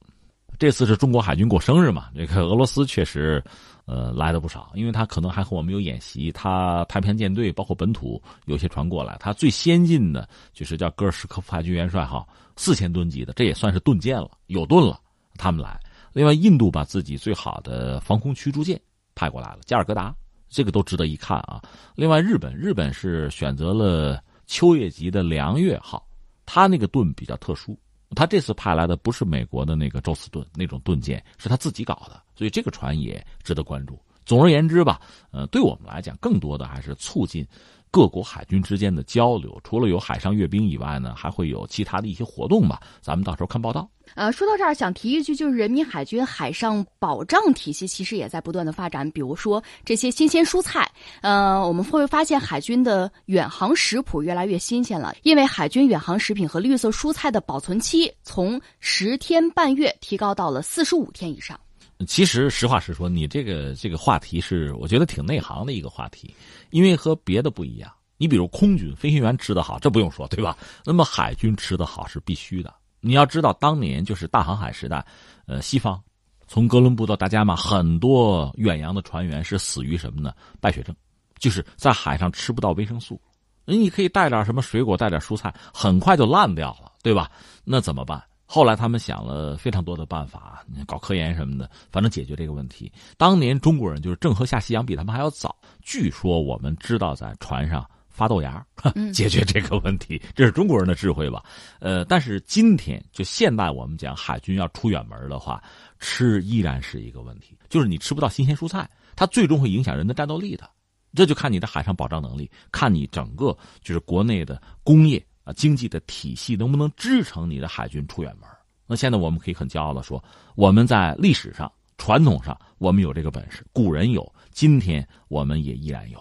[0.59, 2.09] 这次是中国海军过生日嘛？
[2.15, 3.43] 这个俄罗斯确实，
[3.85, 6.31] 呃，来的不少，因为他可能还和我们有演习。
[6.33, 15.01] 他太平洋舰队包括本土有些船过来，他最先进的就是叫戈尔什科夫海军元帅号，四千吨级的，这也算是盾舰了，有盾了。
[15.37, 15.81] 他们来，
[16.13, 18.81] 另外印度把自己最好的防空驱逐舰
[19.15, 20.15] 派过来了，加尔各答，
[20.49, 21.61] 这个都值得一看啊。
[21.97, 26.07] 另外日本，日本是选择了秋叶级的凉月号，
[26.47, 27.77] 他那个盾比较特殊。
[28.15, 33.99] 他这次派来的不是美国的那个宙斯盾那种盾舰，是他自己搞的，所以这个船也值得关注。
[34.25, 37.47] 总而言之吧，呃，对我们来讲，更多的还是促进
[37.91, 39.61] 各国海军之间的交流。
[39.65, 42.81] 除了有海上阅兵以外呢，还会有其他的一些活动吧。
[43.01, 43.89] 咱们到时候看报道。
[44.15, 49.09] 呃，说到这儿，想提一句，就是人民海军海上保障体系其实也在不断的发展。
[49.13, 61.59] 比如说这些新鲜蔬菜，呃，我们会发现海军的远航食谱越来越新鲜了，因为海军远航食品和绿色蔬菜的保存期从十天半月提高到了四十五天以上。
[62.07, 66.35] 其实实话实说，你这个这个话题是我觉得挺内行的一个话题，
[66.71, 67.93] 因为和别的不一样。
[68.17, 70.57] 你比如空军飞行员吃得好，这不用说对吧？
[70.85, 72.73] 那么海军吃得好是必须的。
[73.01, 75.05] 你要知道，当年就是大航海时代，
[75.47, 76.01] 呃，西方
[76.47, 80.33] 从哥伦布到达伽马，很多远洋的船员是死于什么呢？
[80.61, 80.95] 败血症，
[81.41, 83.21] 就是在海上吃不到维生素。
[83.65, 87.29] 你可以带点什么水果，带点蔬菜，很快就烂掉了，对吧？
[87.65, 88.23] 那怎么办？
[88.55, 92.93] 后来他们想了非常多的办法，搞科研什么的，反正解决这个问题。
[93.17, 95.57] 当年中国人就是郑和下西洋比他们还要早。
[95.81, 98.63] 据说我们知道在船上发豆芽，
[99.11, 101.43] 解决这个问题，这是中国人的智慧吧？
[101.81, 105.65] 呃，但是今天就现代我们讲海军要出远门的话，
[105.99, 108.87] 吃依然是一个问题，就是你吃不到新鲜蔬菜，
[109.17, 110.69] 它最终会影响人的战斗力的。
[111.15, 115.25] 这就看你的海上保障能力，看你整个就是国内的工业。
[115.45, 118.49] 啊，经济的体系能不能支撑你的海军出远门？
[118.87, 120.23] 那现在我们可以很骄傲的说，
[120.55, 126.21] 我们在历史上、传统上，我们有这个本事，古人有，今天我们也依然有。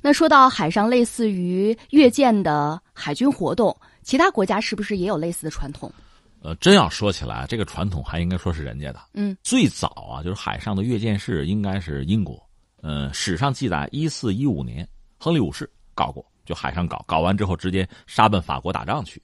[0.00, 5.92] 那说到海上类似于越舰的海军活动，其他国家是不是也有类似的传统？
[6.40, 9.00] 呃，真要说起来，这个传统还应该说是人家的。
[9.14, 12.40] 嗯，最早啊，就是海上的越舰式应该是英国。
[12.82, 16.24] 呃，史上记载，一四一五年，亨利五世搞过。
[16.46, 19.22] 就海上搞，搞完之后直接杀奔法国打仗去。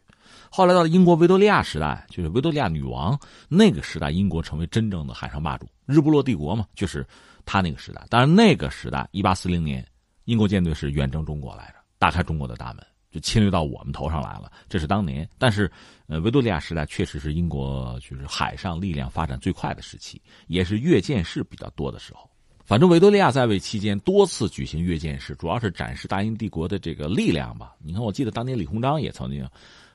[0.50, 7.06] 后来到了英国维多利亚时代，就是维多利亚女王那个时代，英国成为真正的海上霸主，日不落帝国嘛，就是
[7.46, 8.04] 他那个时代。
[8.10, 9.86] 当然那个时代，一八四零年，
[10.24, 14.50] 英国舰队是远征中国来着，打开中国的大门，就侵略到我们头上来了。
[14.68, 15.70] 这是当年，但是
[16.06, 22.28] 呃，维多利亚时代确实是英国就是海上力量发展最快的时期，也是越舰式比较多的时候。
[22.64, 27.74] 反正维多利亚在位期间多次举行阅舰式，主要是展示大英帝国的这个力量吧。
[27.82, 29.46] 你看，我记得当年李鸿章也曾经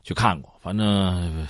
[0.03, 0.53] 去看过。
[0.61, 1.47] 反正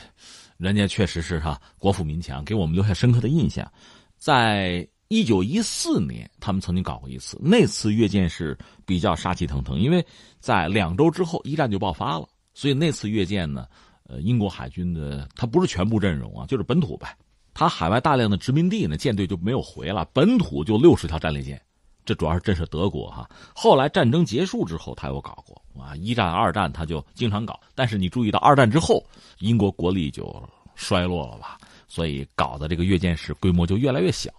[0.58, 3.70] 人家确实是哈国富民强，给我们留下深刻的印象。
[4.16, 10.06] 在一九一四年，他们曾经搞过一次，那次阅舰式比较杀气腾腾，因为
[10.40, 13.68] 在两周之后一战就爆发了，所以那次阅舰呢，
[14.04, 17.16] 呃，英国海军的它不是全部阵容啊，就是本土呗。
[17.58, 21.60] 他海外大量的殖民地呢，舰队就没有回了，本土就六十条战列舰，
[22.06, 23.28] 这主要是震慑德国哈。
[23.56, 27.60] 后来战争结束之后，他又搞过啊，一战、二战他就经常搞。
[27.74, 29.04] 但是你注意到二战之后，
[29.40, 30.32] 英国国力就
[30.76, 34.30] 衰落了吧，所以搞的这个阅舰式规模就越来越小，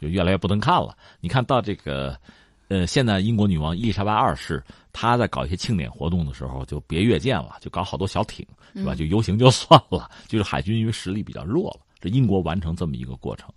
[0.00, 0.96] 就越来越不能看了。
[1.20, 2.18] 你看到这个，
[2.66, 4.60] 呃，现在英国女王伊丽莎白二世
[4.92, 8.96] 她在搞一些庆典活动的时候，就别越舰了，就搞好多小艇，是吧？
[8.96, 11.83] 就游行就算了，就是海军因为实力比较弱了。
[12.08, 13.48] 英国完成这么一个过程，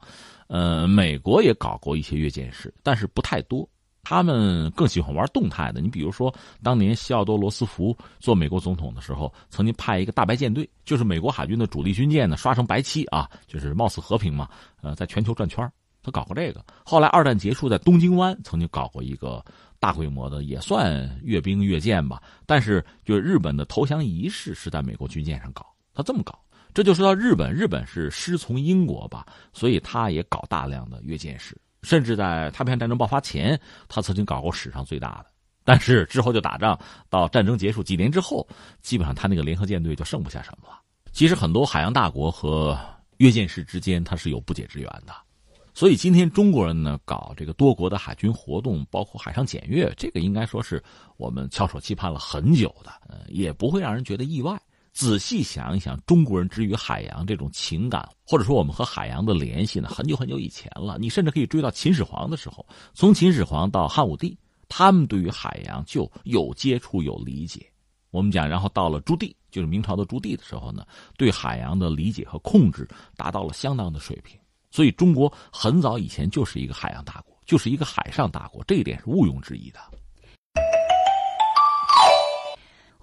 [0.48, 3.68] 呃，美国也搞过一些阅舰式，但是不太多。
[4.10, 5.82] 他们更喜欢玩动态的。
[5.82, 6.34] 你比如说，
[6.64, 14.48] 当年西奥多·罗斯福做美国总统的时候，曾经派一个大白舰队，就是美国海军的主力军舰呢，刷成白漆啊，就是貌似和平嘛。
[14.82, 15.70] 呃，在全球转圈
[16.02, 16.64] 他搞过这个。
[16.86, 19.44] 后来二战结束，在东京湾曾经搞过一个
[19.78, 22.24] 大规模的，也算阅兵阅舰吧。
[22.46, 26.40] 但是，就是日本的投降仪式是在美国军舰上搞，他这么搞。
[26.78, 35.26] 这就说到日本，日本是师从英国吧，所以他也搞大量的阅舰式，甚至在太平洋战争爆发前，他曾经搞过史上最大的。
[35.63, 38.48] 但是之后就打仗，到战争结束几年之后，
[38.80, 40.80] 基本上他那个联合舰队就剩不下什么了。
[41.12, 42.78] 其实很多海洋大国和
[43.18, 45.16] 阅舰式之间，它是有不解之缘的。
[45.74, 50.80] 所以今天中国人呢，搞这个多国的海军活动，包括海上检阅，这个应该说是
[51.18, 54.56] 我们翘首期盼了很久的，呃，也不会让人觉得意外。
[54.98, 60.98] 仔细想一想，中国人之于海洋这种情感，或者说我们和海洋的联系呢，很久很久以前了。
[61.00, 64.36] 你甚至可以追到秦始皇的时候，从秦始皇到汉武帝，
[64.68, 67.64] 他们对于海洋就有接触、有理解。
[68.10, 70.84] 我们讲，然后到了朱棣，就是明朝的朱棣的时候呢，
[71.16, 74.36] 对海洋的理解和控制达到了相当的水平。
[74.72, 79.80] 所以，中国很早以前就是一个海洋大国，就是一个海上大国，这一点是毋庸置疑的。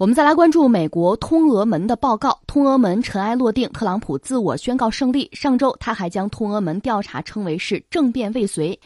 [0.05, 2.39] 我们再来关注美国通俄门的报告。
[2.47, 5.31] 通俄门尘埃落定，特朗普自我宣告胜利。
[5.33, 8.79] 上周，他还将通俄门调查称为是政变未遂。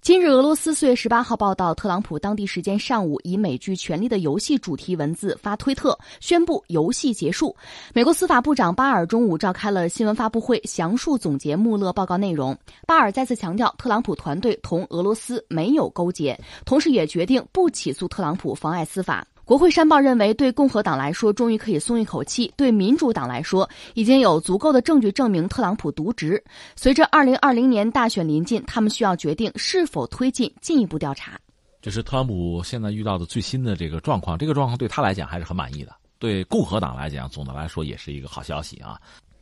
[0.00, 7.54] 今日，俄罗斯四月十八号报道，特朗普当地时间上午以美剧《权力的游戏》主题文字发推特，宣布游戏结束。
[7.92, 12.58] 美国司法部长巴尔中午召开了新闻发布会，详述总结穆勒报告内容。
[12.84, 19.24] 巴尔再次强调，特朗普团队同俄罗斯没有勾结，同时也决定不起诉特朗普妨碍司法。
[19.44, 26.42] 国会山报认为，对共和党来说，终于可以松一口气；对民主党来说，已经有足够的证据证明特朗普渎职。
[26.74, 31.38] 随着二零二零年大选临近，他们需要决定是否推进进一步调查。
[31.82, 35.94] 这是特朗普现在遇到的最新的这个状况，这个状况对他来讲还是很满意的。
[36.18, 38.98] 对共和党来讲，总的来说也是一个好消息啊。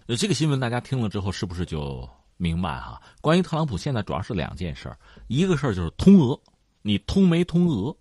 [0.09, 3.01] 呃，这个新闻大家听了之后，是不是就明白哈？
[3.21, 6.37] 关于特朗普现在主要是两件事儿，一个事儿就是通俄，
[6.83, 7.97] 你通没通俄？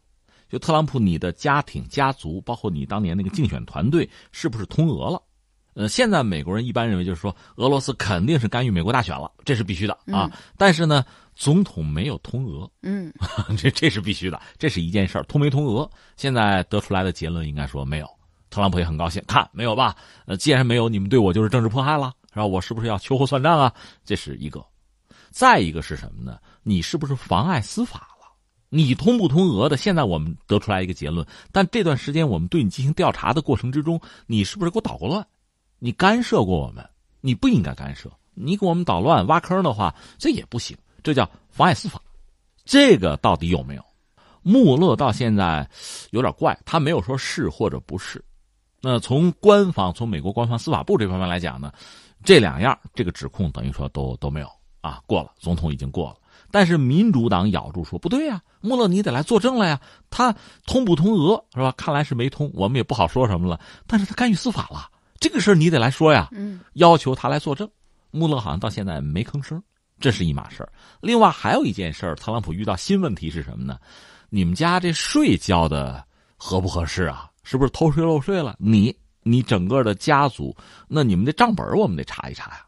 [0.52, 5.22] 就特朗普，你的家庭、家族，包括你当年那个竞选团队，是不是通俄了？
[5.74, 10.30] 呃，现在美国人一般认为就是说，俄罗斯肯定是干预美国大选了，这是必须的啊。
[10.58, 13.10] 但是呢，总统没有通俄，嗯，
[13.58, 15.90] 这这是必须的，这是一件事儿，通没通俄？
[16.18, 18.08] 现在得出来的结论应该说没有。
[18.50, 19.96] 特朗普也很高兴，看没有吧？
[20.26, 22.50] 呃，既然没有，你们对我就是政治迫害了，然后？
[22.50, 23.74] 我是不是要秋后算账啊？
[24.04, 24.62] 这是一个。
[25.30, 26.38] 再一个是什么呢？
[26.64, 28.11] 你是不是妨碍司法了？
[28.74, 29.76] 你通不通俄的？
[29.76, 35.28] 现在我们得出来一个结论，但这段时间我们对你进行调查的过程之中，你是不是给我捣过乱？
[35.78, 36.90] 你干涉过我们？
[37.20, 38.10] 你不应该干涉。
[38.34, 42.02] 你给我们捣乱、挖坑的话，这也不行，这叫妨碍司法。
[42.64, 43.84] 这个到底有没有？
[44.42, 45.70] 穆勒到现在
[46.12, 48.24] 有点怪，他没有说是或者不是。
[48.80, 51.74] 那从官方，从美国官方司法部这方面来讲呢，
[52.24, 56.16] 这两样这个指控等于说都都没有啊，过了，总统已经过了。
[56.52, 60.36] 但是民主党咬住说不对呀，穆勒你得来作证了呀，他
[60.66, 61.74] 通不通俄是吧？
[61.78, 63.60] 看来是没通，我们也不好说什么了。
[63.88, 67.70] 但是他干预司法了，这个事儿你得来说呀，嗯，要求他来作证。
[68.12, 69.62] 穆勒好像到现在没吭声，
[70.00, 70.72] 这是一码事儿。
[71.00, 73.80] 另外还有一件事儿，特朗普遇到新问题是什么呢？
[74.30, 76.04] 你们家这税交的
[76.36, 77.30] 合不合适啊？
[77.44, 78.56] 是不是偷税漏税了？
[78.60, 80.56] 你你整个的家族，
[80.88, 82.66] 那你们的账本我们得查一查呀。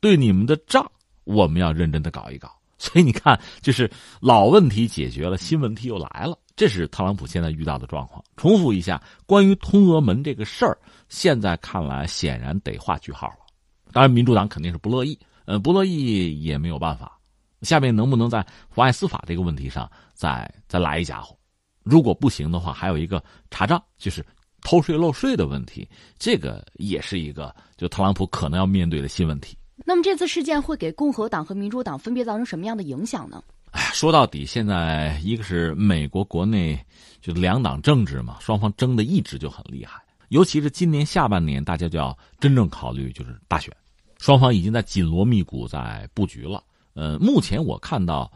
[0.00, 0.84] 对你们的账，
[1.24, 2.50] 我们要认真的搞一搞。
[2.78, 6.38] 所以你看，就是老问题解决了，新问题又来了。
[6.56, 8.22] 这是特朗普现在遇到的状况。
[8.36, 13.38] 重复一下，关于通俄门这个事儿，现在看来显然得画句号了。
[13.92, 17.18] 当然，民主党肯定是不乐意，呃，不乐意也没有办法。
[17.62, 21.36] 下面能不能在妨碍司法这个问题上再再来一家伙？
[21.82, 24.24] 如果不行的话，还有一个查账，就是
[24.62, 29.56] 偷税漏税的问题，这个也是一个就特朗普可能要面对的新问题。
[29.84, 33.42] 那么这次事件会给共和党和民主党分别造成什么样的影响呢？
[33.70, 36.78] 哎，说到底，现在一个是美国国内
[37.20, 43.74] 就两党政治嘛，双方争的一直就很厉害，尤其是今年下半年，大家就要真正考虑就是大选，
[44.18, 46.62] 双方已经在紧锣密鼓在布局了。
[46.94, 48.30] 呃，目前我看到，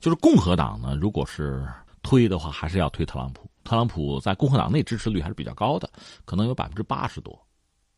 [0.00, 1.66] 就是共和党呢，如果是。
[2.02, 5.86] 推的话还是要推特朗普，特朗普在共和党内支持率还是比较高的，
[6.24, 7.38] 可能有百分之八十多。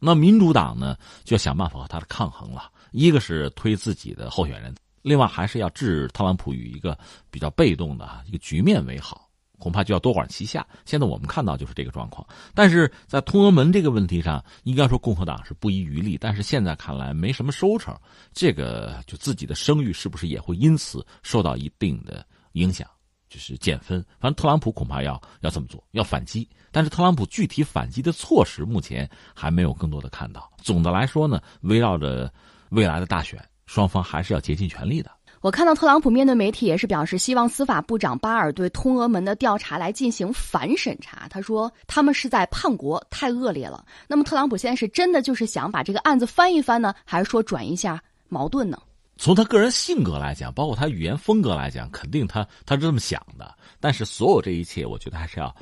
[0.01, 2.69] 那民主党呢，就要想办法和他的抗衡了。
[2.93, 6.97] 一个是推自己的候选人，另外还是要置特朗普于一个
[7.31, 9.29] 比较被动的一个局面为好，
[9.59, 10.67] 恐怕就要多管齐下。
[10.85, 12.27] 现在我们看到就是这个状况。
[12.55, 17.97] 但是在通俄门这个问题上，应该说共和党是不遗余力，但是现在看来没什么收成。
[18.33, 22.87] 这个就自己的声誉是不是也会因此受到一定的影响？
[23.29, 26.47] 就是减分，反正特朗普恐怕要要这么做，要反击。
[26.71, 30.53] 但是特朗普具体反击的措施，目前还没有更多的看到。
[30.59, 32.31] 总的来说呢，围绕着
[32.73, 35.11] 未来的大选，双方还是要竭尽全力的。
[35.41, 41.27] 我看到特朗普面对媒体也是表示，希望司法部长巴尔对通俄门的调查来进行反审查。
[41.29, 43.85] 他说他们是在叛国，太恶劣了。
[44.07, 48.81] 那么特朗普现在是真的就是想把这个案子翻一翻呢，还是说转移一下矛盾呢？
[49.19, 53.55] 从他个人性格来讲，包括他语言风格来讲，肯定他他是这么想的。
[53.81, 55.55] 但是所有这一切，我觉得还是要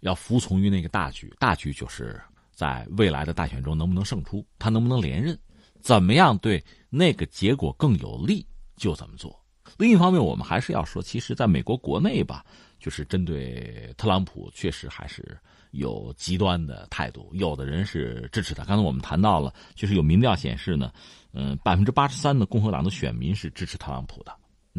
[0.00, 1.32] 要服从于那个大局。
[1.38, 2.20] 大局就是
[2.52, 5.38] 在未来的大选中能不能胜出，他能不能连任，
[5.82, 9.38] 怎么样对那个结果更有利就怎么做。
[9.76, 12.44] 另一方面，我们还是要说，其实在美国国内吧，
[12.78, 15.38] 就是针对特朗普，确实还是
[15.70, 17.30] 有极端的态度。
[17.32, 18.64] 有的人是支持他。
[18.64, 20.92] 刚才我们谈到了，就是有民调显示呢。
[21.32, 24.34] 嗯，百分之八十三的共和党的选民是支持特朗普的，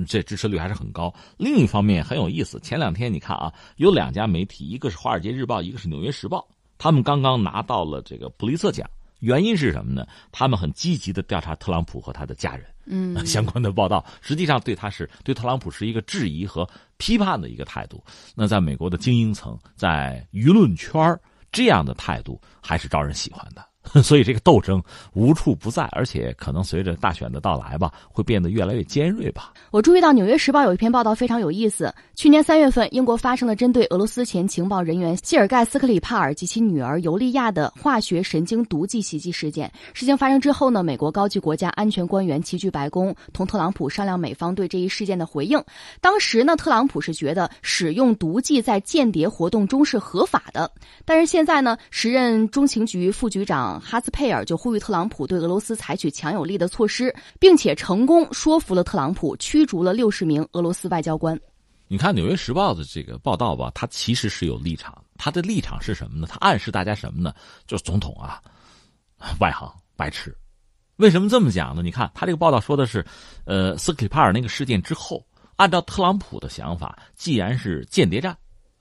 [0.06, 1.14] 这支持率还是很高。
[1.38, 6.40] 另一方面很有意思，前两天你看啊，有两家媒体，一个是《华尔街日报》，一个是《纽约时报》，
[6.78, 8.86] 他们刚刚拿到了这个普利策奖。
[9.22, 10.06] 原因是什么呢？
[10.32, 18.04] 他们很积极的调查特朗普和他的家人，嗯， 相关的报道，实际上对他是对特朗普是一个质疑和批判的一个态度。
[18.36, 21.18] 那在美国的精英层，在舆论圈
[21.52, 23.66] 这样的态度还是招人喜欢的。
[24.04, 24.82] 所以这个斗争
[25.14, 29.54] 无处不在，而且可能随着大选的到来吧，会变得越来越尖锐吧。
[29.72, 31.94] 我注意到《纽约时报》有一篇报道非常有意思。
[32.16, 39.70] 去年三月份，英国发生了针对俄罗斯前情报人员谢尔盖·斯克里帕尔及其女儿尤利亚的化学神经毒剂袭击事件。
[39.94, 45.62] 事情发生之后呢，美国高级国家安全官员齐聚白宫，同特朗普商量美方对这一事件的回应。
[46.00, 50.72] 当时呢，特朗普是觉得使用毒剂在间谍活动中是合法的，
[51.04, 53.71] 但是现在呢，时任中情局副局长。
[53.80, 61.40] 哈斯佩尔就呼吁特朗普对俄罗斯采取强有力的措施，并且成功说服了特朗普驱逐了六十名俄罗斯外交官。
[61.88, 65.04] 你看《纽约时报》的这个报道吧，它其实是有立场。
[65.18, 66.28] 它的立场是什么呢？
[66.30, 67.34] 它暗示大家什么呢？
[67.68, 68.42] 就是总统啊，
[69.40, 70.36] 外行白痴。
[70.96, 71.82] 为什么这么讲呢？
[71.84, 73.06] 你看他这个报道说的是，
[73.44, 75.26] 呃，斯克里帕尔那个事件之后，
[75.58, 78.38] 按照特朗普的想法，既然是间谍战、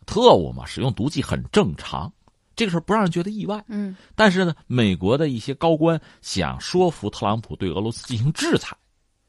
[0.07, 2.12] 特务嘛，使用毒剂很正常。
[2.61, 3.65] 这个事儿不让人觉得意外。
[3.69, 8.77] 嗯，但是呢，美国的一些高官想说服特朗普对俄罗斯进行制裁，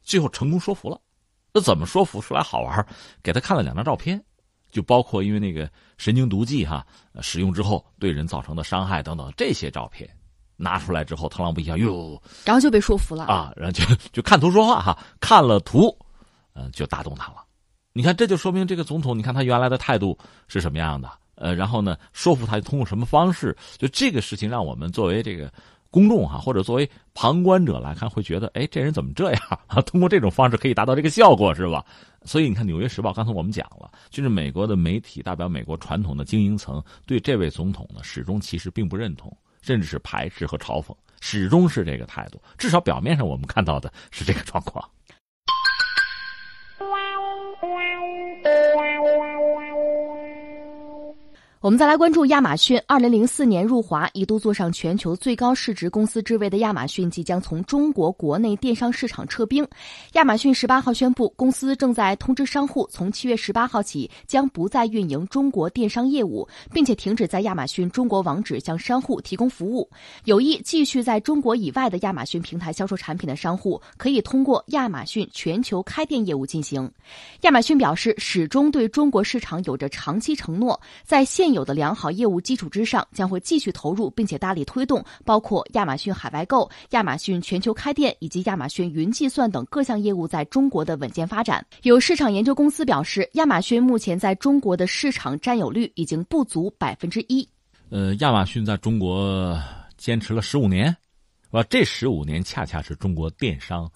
[0.02, 1.00] 最后成功说服了。
[1.54, 2.20] 那怎么说服？
[2.22, 2.86] 说来好玩，
[3.24, 4.22] 给他看了两张照片，
[4.70, 6.86] 就包括因为那个神经毒剂哈
[7.22, 10.10] 使用之后对人造成的伤害等等这些照片。
[10.58, 15.98] 拿出来之后，特朗普一下，哟，然后就被说服了啊，然后就就看图说话哈，看了图，
[16.54, 17.46] 嗯，就打动他了。
[17.94, 20.18] 你看，这就说明这个总统，你看他原来的态度
[20.50, 21.10] 是什么样的？
[21.42, 23.56] 呃，然后呢，说服他通过什么方式？
[23.78, 25.52] 就这个事情，让我们作为这个
[25.90, 29.82] 公众哈，或者作为旁观者来看，会觉得，哎，这人怎么这样啊？
[29.84, 31.84] 通过这种方式可以达到这个效果，是吧？
[32.24, 39.36] 所以你看，《纽约时报》刚才我们讲了，就是美国的媒体代表美国传统的精英层，对这位总统呢，始终其实并不认同。
[39.64, 42.42] 甚至是排斥和嘲讽，始终是这个态度。
[42.58, 44.84] 至少表面上我们看到的是这个状况。
[51.62, 52.82] 我们再来关注亚马逊。
[52.88, 59.64] 二零零四年入华，一度坐上全球最高市值公司之位的亚马逊即将从中国国内电商市场撤兵。
[60.14, 69.88] 亚马逊十八号宣布，公司正在通知商户，从七月十八号起将不再运营中国电商业务，并且停止在亚马逊中国网址向商户提供服务。
[70.24, 76.92] 有意继续在中国以外的亚马逊平台销售产品的商户，可以通过亚马逊全球开店业务进行。
[77.42, 91.66] 亚马逊表示，始终对中国市场有着长期承诺，在现有的良好业务基础之上，将会继续投入，并且大力推动包括亚马逊海外购、亚马逊全球开店以及亚马逊云计算等各项业务在中国的稳健发展。
[91.84, 97.48] 有市场研究公司表示，亚马逊目前在中国的市场占有率已经不足百分之一。
[97.90, 99.60] 呃，亚马逊在中国
[99.98, 100.96] 坚持了十五年，
[101.52, 103.90] 啊，这十五年恰恰是中国电商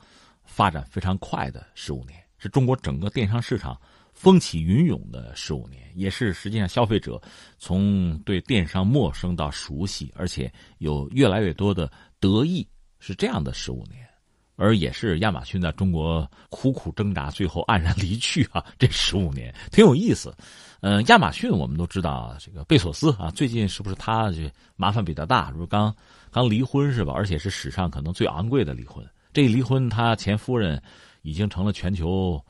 [0.43, 3.79] 发展非常快的十五年，是中国整个电商市场。
[4.15, 7.21] 风起云涌的十五年，也是实际上消费者
[7.59, 12.65] 从对电商陌生到熟悉，而且有越来越多的得意，
[12.97, 14.07] 是这样的十五年，
[14.55, 18.65] 而也是亚马逊在中国苦苦挣扎，最后黯然离去啊！
[18.79, 20.33] 这十五年挺有意思。
[20.79, 24.37] 嗯，亚马逊我们都知道，这个贝索斯啊，最近是不是他就
[24.77, 25.47] 麻烦比较大？
[25.49, 25.93] 是不是刚
[26.31, 27.11] 刚离婚是吧？
[27.13, 29.05] 而且是史上可能最昂贵的离婚。
[29.33, 30.81] 这离婚，他前夫人
[31.21, 32.41] 已经成了全球。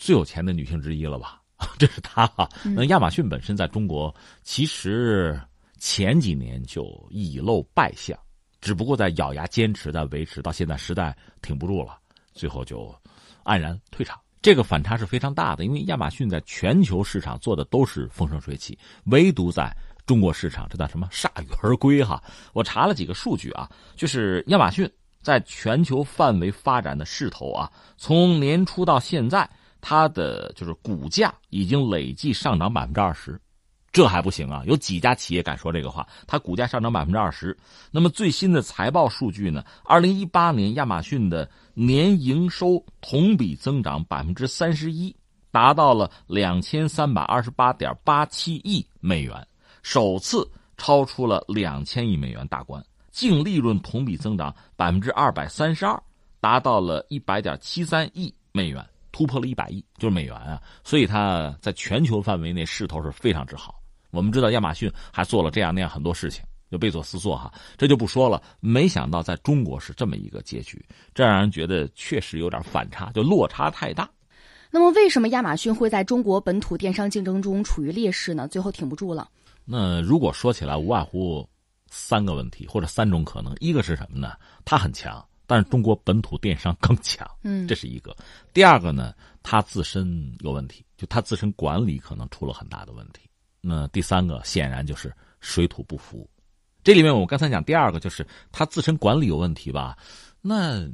[0.00, 1.42] 最有钱的女性之一了吧？
[1.78, 2.48] 这是她哈。
[2.64, 5.38] 那亚马逊本身在中国其实
[5.78, 8.18] 前几年就已露败相，
[8.62, 11.98] 只不过在咬牙坚持在维持，到现在实在挺不住了，
[12.32, 12.92] 最后就
[13.44, 14.18] 黯然退场。
[14.40, 19.70] 这个反差是非常大的，因为亚马逊在全球市场做的都是风生水起，唯独在
[20.06, 22.22] 中国市场这叫什么铩羽而归哈。
[22.54, 24.90] 我查了几个数据啊，就是亚马逊
[25.20, 29.46] 在全球范围发展的势头啊，从年初到现在。
[29.80, 33.40] 它的就是股价已经累计上涨百分之二十，
[33.92, 34.62] 这还不行啊！
[34.66, 36.06] 有几家企业敢说这个话？
[36.26, 37.56] 它股价上涨百分之二十。
[37.90, 39.64] 那么最新的财报数据呢？
[39.84, 45.14] 二零一八年亚马逊的年营收同比增长百分之三十一，
[45.50, 49.44] 达到了两千三百二十八点八七亿美元，
[49.82, 52.80] 首次超出了两千亿美元大关。
[53.10, 56.00] 净利润同比增长百分之二百三十二，
[56.40, 58.86] 达到了一百点七三亿美元。
[59.12, 63.80] 突破了一百亿，就是美元啊，所以它在全球范围内势头是非常之好。
[64.10, 68.42] 我们知道亚马逊还做了这样那样很多事情，就贝佐斯做哈，这就不说了。
[68.60, 70.84] 没想到在中国是这么一个结局，
[71.14, 74.10] 这让人觉得确实有点反差，就落差太大。
[74.72, 78.46] 那么，为什么亚马逊会在中国本土电商竞争中处于劣势呢？
[78.46, 79.28] 最后挺不住了。
[79.64, 81.48] 那如果说起来，无外乎
[81.88, 84.32] 三个问题或者三种可能，一个是什么呢？
[84.64, 85.24] 它很强。
[85.50, 88.16] 但是中国本土电商更强，嗯，这是一个。
[88.54, 93.28] 第二个呢，它自身有问题，就它自身管理可能出了很大的问题。
[93.60, 96.30] 那第三个显然就是水土不服。
[96.84, 99.98] 这里面我刚才讲第二个就是它自身管理有问题吧？
[100.40, 100.88] 那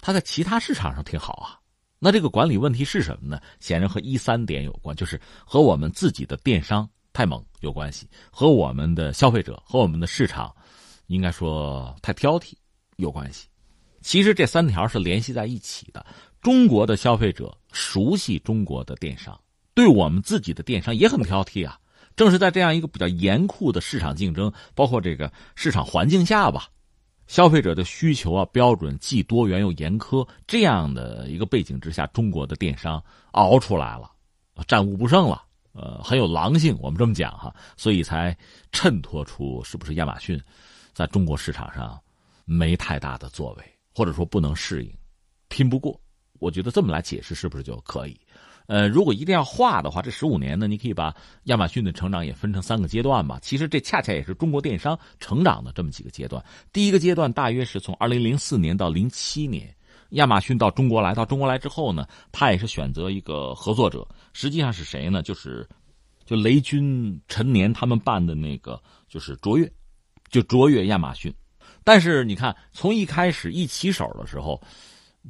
[0.00, 1.60] 它在其他市场上挺好啊。
[2.00, 3.40] 那这个管理问题是什么呢？
[3.60, 10.52] 显然和一三点有关，就是和我们自己的电商太猛有关系，和我们的消费者和我们的市场，
[11.06, 12.54] 应该说太挑剔
[12.96, 13.46] 有关系。
[14.02, 16.04] 其实这三条是联系在一起的。
[16.40, 19.40] 中国的消费者熟悉中国的电商，
[19.74, 21.78] 对我们自己的电商也很挑剔啊。
[22.14, 26.68] 正是在这样一个比较严酷的市场竞争，包括这个市场环境下吧，
[27.26, 34.10] 消费者的需求啊标准既多元又严苛，这样的一个背景之下，中国的电商熬出来了，
[34.66, 35.42] 战无不胜了，
[35.72, 36.76] 呃，很有狼性。
[36.82, 38.36] 我们这么讲哈，所以才
[38.72, 40.38] 衬托出是不是亚马逊
[40.92, 41.98] 在中国市场上
[42.44, 43.64] 没太大的作为。
[43.94, 44.92] 或者说不能适应，
[45.48, 46.00] 拼不过，
[46.38, 48.18] 我觉得这么来解释是不是就可以？
[48.66, 51.14] 呃，如果一定要画的话，这十五年呢，你可以把
[51.44, 53.38] 亚马逊的成长也分成三个阶段吧。
[53.42, 56.42] 其实这恰恰也是中国电商成长的这么几个阶段。
[56.72, 59.74] 第一个阶段大约是从二零零四年到零七年，
[60.10, 65.22] 亚马逊到中国来，到中国来之后呢，他也是选择一个合作者，实际上是谁呢？
[65.22, 65.68] 就是
[66.24, 69.70] 就雷军、陈年他们办的那个，就是卓越，
[70.30, 71.34] 就卓越亚马逊。
[71.84, 74.60] 但是你看，从一开始一起手的时候。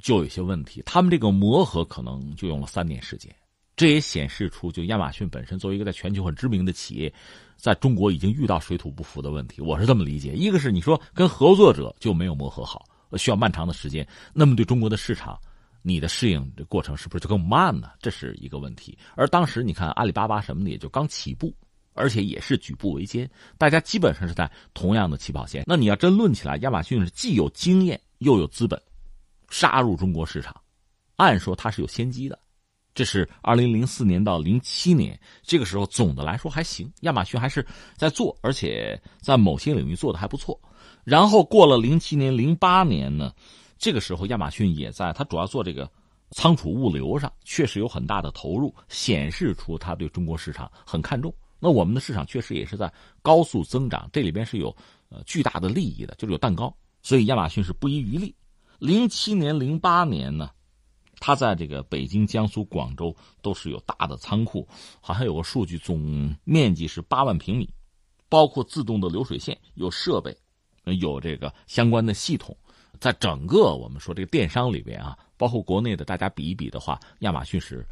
[0.01, 3.31] 就有些问题，他们这个磨合可能就用了三年时间，
[3.77, 7.13] 这也显示出就亚马逊本身作为一个在全球很知名的企业，
[7.59, 9.61] 在中国已经遇到水土不服的问题。
[9.61, 12.87] 我是这么理解：一个是你说跟合作者就没有磨合好，
[13.19, 15.39] 需要漫长的时间，那么对中国的市场，
[15.83, 17.91] 你的适应的过程是不是就更慢呢？
[18.01, 18.97] 这是一个问题。
[19.15, 21.55] 而当时你看阿里巴巴什么的也就刚起步，
[21.95, 23.29] 而且也是举步维艰，
[23.59, 25.65] 大家基本上是在同样的起跑线。
[25.67, 28.81] 那你要真论起来，亚马逊是既有经验又有资本。
[29.51, 30.59] 杀入中国市场，
[31.17, 32.39] 按说它是有先机的。
[32.95, 40.59] 这是二零零四年到零七年，这个时候总的来说还行，亚马逊还是在做，而且在某些领域做的还不错。
[41.05, 43.31] 然后过了零七年、零八年呢，
[43.77, 45.91] 这个时候亚马逊也在，它主要做这个
[46.31, 51.35] 仓储物流上确实有很大的投入，显示出它对中国市场很看重。
[51.65, 52.93] 那我们的市场确实也是在
[53.23, 54.77] 高速增长，这里边是有
[55.11, 58.35] 呃巨大的利益的，就是有蛋糕，所以亚马逊是不遗余力。
[58.81, 60.51] 零七年、零八年呢，
[61.21, 64.67] 他在这个北京、江苏、广州都是有大的仓库，
[65.01, 67.73] 好像有个数据，总面积是八万平米，
[68.29, 70.37] 包括自动的流水线，有设备，
[70.99, 72.57] 有这个相关的系统，
[72.99, 77.87] 在整个我们说这个电商里边啊，包括国内的，大家比一比的话，亚马逊是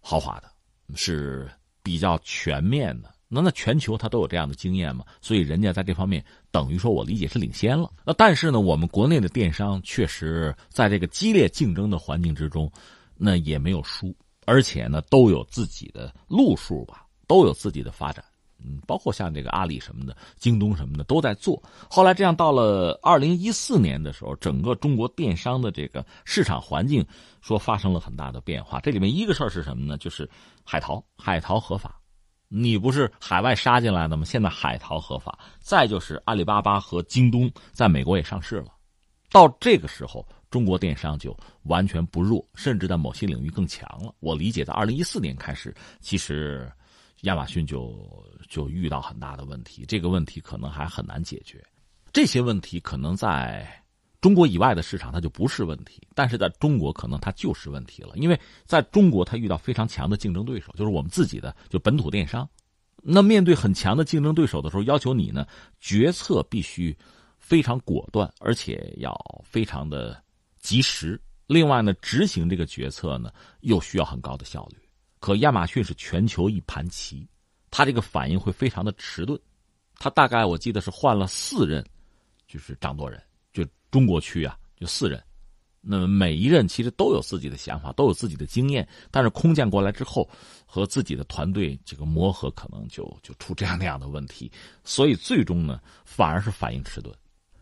[0.00, 0.50] 豪华的，
[0.96, 1.48] 是
[1.84, 3.11] 比较全面的。
[3.34, 5.04] 那那全球它都有这样的经验嘛？
[5.22, 7.90] 所以人家在这方面等于说我理解是领先了。
[8.04, 12.70] 那但是呢，我们国内的电商确实在这个激烈竞争的环境之中，
[13.16, 14.14] 那也没有输，
[14.44, 18.22] 而且呢都有自己的路数吧，都有自己的发展。
[18.64, 21.60] 嗯，包括像这个阿里什么的、京东什么的都在做。
[21.90, 27.04] 后来这样到了二零一四年的时候，整个中国电商的这个市场环境
[27.40, 28.78] 说发生了很大的变化。
[28.78, 29.98] 这里面一个事儿是什么呢？
[29.98, 30.30] 就是
[30.62, 31.98] 海淘，海淘合法。
[32.54, 34.26] 你不是海外杀进来的吗？
[34.26, 38.66] 现在海淘合法，再就是阿里巴巴和京东在美国也上市了。
[39.30, 44.14] 到这个时候，中国电商就完全不弱，甚至在某些领域更强了。
[44.20, 46.70] 我理解，在二零一四年开始，其实
[47.22, 48.06] 亚马逊就
[48.50, 51.64] 就遇到很大的问题，这个问题可能还很难解决。
[52.12, 53.66] 这些问题可能在
[54.22, 62.48] 中国以外的市场它就不是问题，但是在中国可能它就是问题了，因为在中国它遇到非常强的竞争对手，就是我们自己的就本土电商。
[63.02, 65.44] 那面对很强的竞争对手的时候，要求你呢
[65.80, 66.96] 决策必须
[67.40, 69.12] 非常果断，而且要
[69.44, 70.22] 非常的
[70.60, 71.20] 及时。
[71.48, 74.76] 另外呢，执行这个决策呢又需要很高的效率。
[75.18, 77.28] 可亚马逊是全球一盘棋，
[77.72, 79.36] 它这个反应会非常的迟钝。
[79.96, 81.84] 它大概我记得是换了四任，
[82.46, 83.20] 就是掌舵人。
[83.92, 85.22] 中国区啊，就四任，
[85.80, 90.28] 那么每一任其实都有自己的想法，都有自己的经验，但是空降过来之后，
[90.64, 94.50] 和自己的团队这个磨合，可能就就出这样那样的问题，
[94.82, 97.14] 所以最终呢，反而是反应迟钝。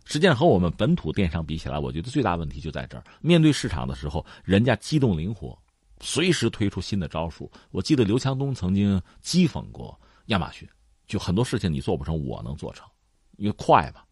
[0.05, 5.57] 实际上和我们本土电商比起来，我觉得最大问题就在这儿：面对市场的时候，人家机动灵活，
[6.01, 7.51] 随时推出新的招数。
[7.71, 10.69] 我记得刘强东曾经讥讽过亚马逊，
[11.07, 12.87] 就很多事情你做不成，我能做成，
[13.37, 14.03] 因为快嘛。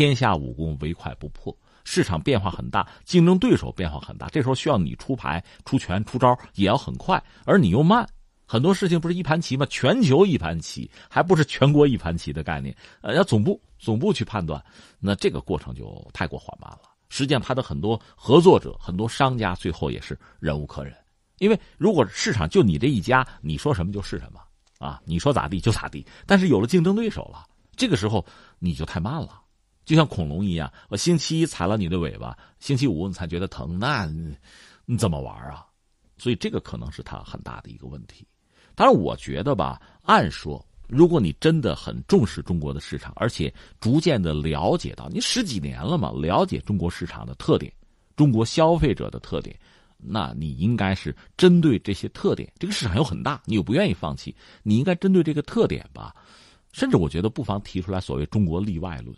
[0.00, 1.54] 天下武功，唯快不破。
[1.84, 8.08] 市场变化很大，竞争对手变化很大，这时候需要你出牌、出拳、出招，也要很快，而你又慢。
[8.46, 9.66] 很多事情不是一盘棋吗？
[9.68, 12.74] 全球一盘棋，还不是全国一盘棋的概念。
[13.02, 14.64] 呃，要总部总部去判断，
[14.98, 16.88] 那这个过程就太过缓慢了。
[17.10, 20.96] 实际上，他的很多合作者、很多商家，最后也是忍无可忍。
[21.40, 24.40] 因为如果市场就你这一家，你说什么就是什么
[24.78, 26.06] 啊，你说咋地就咋地。
[26.26, 27.44] 但是有了竞争对手了，
[27.76, 28.24] 这个时候
[28.58, 29.39] 你就太慢了。
[29.90, 34.06] 就像恐龙一样，我星期一踩了你的尾巴，星期五你才觉得疼，那
[34.86, 35.66] 你怎么玩啊？
[36.16, 38.24] 所以这个可能是他很大的一个问题。
[38.76, 47.72] 当然，我觉得吧，按说，如果你真的很重视中国的市场，而且逐渐的了解到，你十几年了嘛，了解中国市场的特点，
[48.14, 49.58] 中国消费者的特点，
[49.96, 54.32] 那你应该是针对这些特点，这个市场又很大，你又不愿意放弃，
[54.62, 56.14] 你应该针对这个特点吧，
[56.70, 59.12] 甚至我觉得不妨提出来所谓“中国例外论”。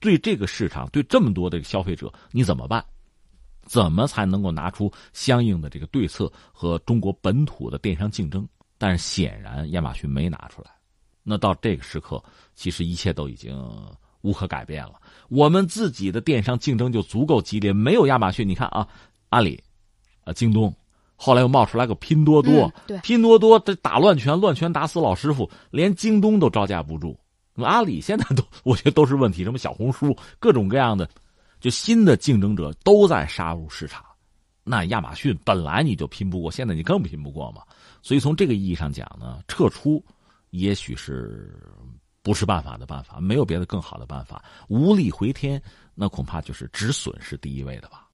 [0.00, 2.84] 对这个市场，对这么多的消费者，你怎么办？
[3.66, 8.48] 怎么才能够拿出相应的这个对策和中国本土的电商竞争？
[8.78, 10.70] 但是显然亚马逊没拿出来。
[11.22, 12.22] 那到这个时刻，
[12.54, 13.54] 其实一切都已经
[14.22, 14.94] 无可改变了。
[15.28, 18.88] 我们自己的电商竞争就足够激烈，没有亚马逊，你看啊，
[19.28, 19.62] 阿里、
[20.24, 20.74] 啊京东，
[21.16, 27.18] 后来又冒出来个拼多多，嗯对拼多多这打乱拳，乱拳打死老师傅，连京东都招架不住。
[27.64, 31.08] 阿里现在都，我觉得都是问题，什么小红书，各种各样的，
[31.60, 34.04] 就新的竞争者都在杀入市场。
[34.64, 37.62] 那亚马逊本来你就拼不过，现在你更拼不过嘛。
[38.02, 40.04] 所以从这个意义上讲呢，撤出
[40.50, 41.54] 也许是
[42.22, 44.44] 不是办法的办法，没有别的更好的办法。
[44.68, 45.60] 无力回天，
[45.94, 48.06] 那恐怕就是止损是第一位的吧。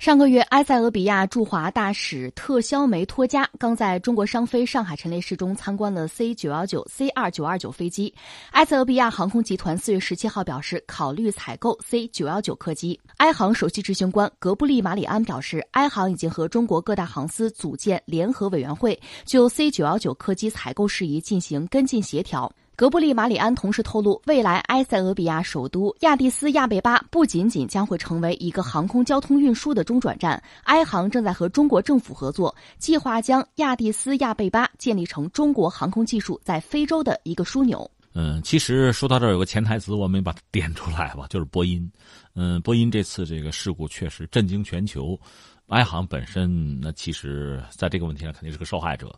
[0.00, 8.14] 上个月，埃塞俄比亚驻华大使特肖梅托加刚在中国商飞上海陈列室中参观了 C 九幺九、C 二九二九飞机。
[8.52, 12.98] 埃塞俄比亚航空集团四月十七号表示，考虑采购 C 九幺九客机。
[13.18, 22.50] 埃航首席执行官格布利马里安表示，埃航已经和中国各大航司组建联合委员会，就 C 九幺九客机采购事宜进行跟进协调。
[22.80, 37.90] 格布利马里安同时透露，未来埃塞俄比亚首都亚的斯亚贝巴不仅仅将会成为一个航空交通运输的中转站，埃航正在和中国政府合作，计划将亚的斯亚贝巴建立成中国航空技术在非洲的一个枢纽。
[38.14, 41.86] 嗯，其实说到这儿有个潜台词，我们把它点出来吧，就是波音。
[42.34, 45.20] 嗯，波音这次这个事故确实震惊全球，
[45.68, 49.14] 埃航本身那其实在这个问题上肯定是个受害者。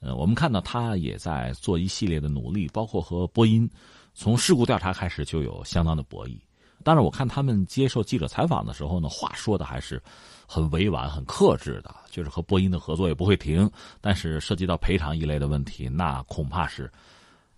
[0.00, 3.68] 呃，我们看到他也在做一系列的努力，包括和波音
[4.14, 6.38] 从事故调查开始就有相当的博弈。
[6.84, 10.00] 当然，我看他们接受记者采访的时候呢，话说的还是
[10.46, 13.68] 很委婉、很克制的，就是和波音的合作也不会停。
[14.00, 16.88] 但是涉及到赔偿一类的问题，那恐怕是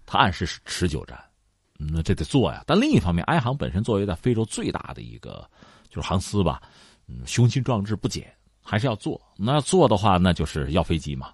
[0.07, 1.22] 他暗示是持久战。
[1.76, 2.64] 那这得做呀。
[2.66, 5.47] 但另一方面，埃航本身作为在非洲最大的一个
[5.91, 6.62] 就是航司吧，
[7.07, 8.32] 嗯，雄心壮志不减，
[8.62, 9.20] 还是要做。
[9.36, 11.32] 那要做的话，那就是要飞机嘛。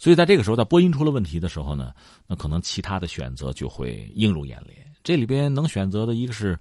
[0.00, 1.92] 所以在这个时候，在波音出了问题的时候呢，
[2.26, 4.78] 那可能其他的选择就会映入眼帘。
[5.04, 6.58] 这里边能选择的一个是，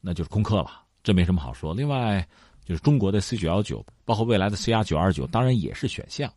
[0.00, 0.70] 那就是空客了，
[1.02, 1.74] 这没什么好说。
[1.74, 2.26] 另外
[2.64, 6.32] 就是中国的 C 九幺九，包括未来的 C R 九二九，当然也是选项。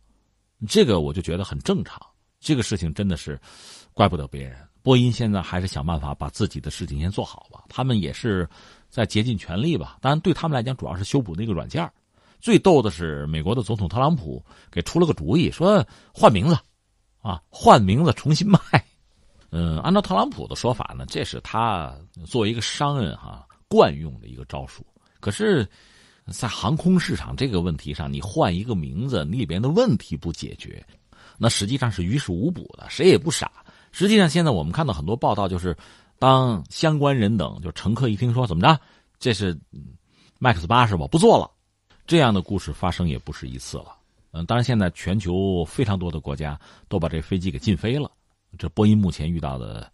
[0.68, 1.98] 这个我就觉得很正常。
[2.38, 3.40] 这个事情真的是
[3.94, 4.58] 怪不得别人。
[4.82, 7.64] 波音现在还是想办法把自己的事情先做好吧。
[7.70, 8.46] 他们也是
[8.90, 9.96] 在竭尽全力吧。
[10.02, 11.90] 当然，对他们来讲，主要是修补那个软件
[12.42, 16.58] 最逗的是，美国的总统特朗普给出了个主意，说换名字，
[17.20, 18.58] 啊，换名字重新卖。
[19.50, 21.94] 嗯，按照特朗普的说法呢，这是他
[22.26, 24.84] 作为一个商人哈惯用的一个招数。
[25.20, 25.64] 可是，
[26.32, 30.84] 在航空市场这个问题上，你换一个名字，你里边的问题不解决，
[31.38, 32.90] 那实际上是于事无补的。
[32.90, 33.52] 谁也不傻。
[33.92, 35.76] 实际上，现在我们看到很多报道，就是
[36.18, 38.80] 当相关人等就乘客一听说怎么着，
[39.20, 39.56] 这是
[40.40, 41.06] MAX 八是吧？
[41.06, 41.48] 不做了。
[42.06, 43.94] 这样的故事发生也不是一次了，
[44.32, 48.10] 嗯，当然现在全球非常多的国家都把这飞机给禁飞了，
[48.58, 49.90] 这波音目前遇到的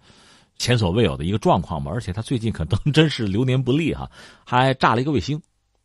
[0.58, 4.10] 前所未有的一个状况嘛，而且它最近可能真是流年不利哈，
[4.44, 5.40] 还炸了一个卫星，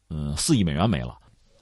[0.10, 1.18] 嗯，四亿美元没了。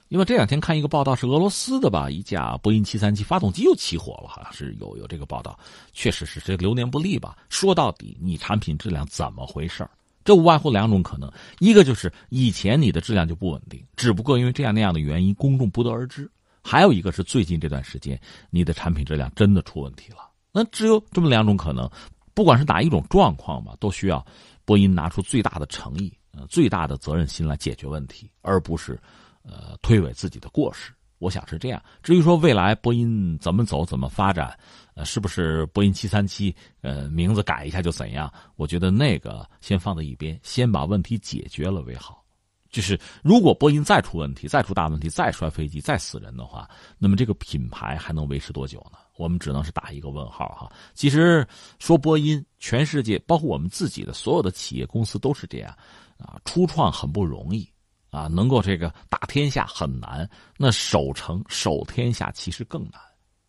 [0.08, 5.58] 因为这两天看一个报道是俄罗斯的吧，一架波音七三七发动机又起火了，好像是有有这个报道，
[5.94, 7.36] 确实是这流年不利吧。
[7.48, 9.88] 说到底，你产品质量怎么回事
[10.24, 16.24] 这无外乎两种可能，一个就是以前你的质量就不稳定，只不过因为这样那样的原因，公众不得而知；
[16.62, 18.20] 还有一个是最近这段时间
[18.50, 20.28] 你的产品质量真的出问题了。
[20.52, 21.90] 那只有这么两种可能，
[22.34, 24.24] 不管是哪一种状况吧，都需要
[24.64, 29.00] 波音拿出最大的诚意、呃最大的责任心来解决问题，而不是
[29.42, 30.92] 呃推诿自己的过失。
[31.18, 31.80] 我想是这样。
[32.02, 34.58] 至于说未来波音怎么走、怎么发展，
[34.94, 38.32] 呃，是不是波音七三七呃名字改一下就怎样？
[38.56, 42.22] 我觉得那个先放在一边，先把问题解决了为好。
[42.70, 46.68] 就是如果波音再出问题、再出大问题、再摔飞机、再死人的话，
[46.98, 48.98] 那么这个品牌还能维持多久呢？
[49.16, 50.72] 我们只能是打一个问号哈。
[50.94, 51.46] 其实
[51.78, 55.76] 说波音，全世界包括我们自己的所有的企业公司都是这样
[56.16, 57.68] 啊，初创很不容易。
[58.10, 60.28] 啊，能够这个打天下很难，
[60.58, 63.00] 那守城守天下其实更难。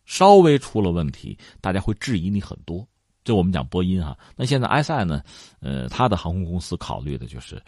[0.04, 2.86] 稍微出了问题，大家会质疑你很多。
[3.24, 5.22] 这我们讲波音哈，那现在埃塞呢？
[5.60, 7.62] 呃，他的航空公司考虑的就是，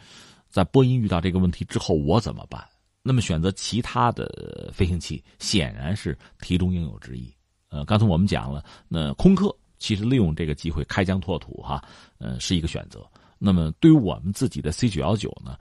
[0.50, 2.62] 在波音遇到这个问题之后，我怎么办？
[3.02, 7.32] 那么选择其他的飞行器，显然是题中应有之意。
[7.70, 11.82] 呃，刚才我们讲了，那空客其实利用这个机会开疆拓土哈，
[12.18, 13.06] 呃，是一个选择。
[13.38, 15.56] 那么对于我们自己的 C 九幺九呢？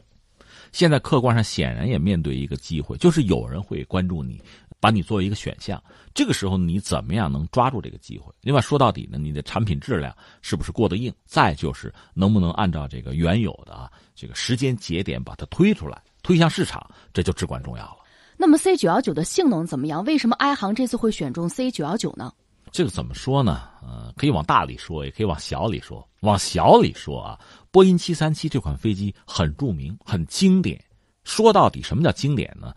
[0.72, 4.42] 现在客观上显然也面对一个机会，就是有人会关注你，
[4.80, 5.82] 把你作为一个选项。
[6.14, 8.34] 这个时候你怎么样能抓住这个机会？
[8.42, 11.14] 另外说到底呢，你的产品质量是不是过得硬？
[11.26, 17.98] 再就是能不能按照这个原有的啊这个时间节点把它推出来，推向市场，这就至关重要了。
[18.38, 20.04] 那么 C 九幺九的性能怎么样？
[20.04, 22.34] 为什么埃航这次会选中 C 九幺九呢？
[22.72, 23.70] 这个怎么说呢？
[23.82, 26.06] 呃，可以往大里说，也可以往小里说。
[26.22, 27.40] 往小里说啊，
[27.72, 30.84] 波音七三七这款飞机很著名，很经典。
[31.24, 32.74] 说到底，什么叫经典呢？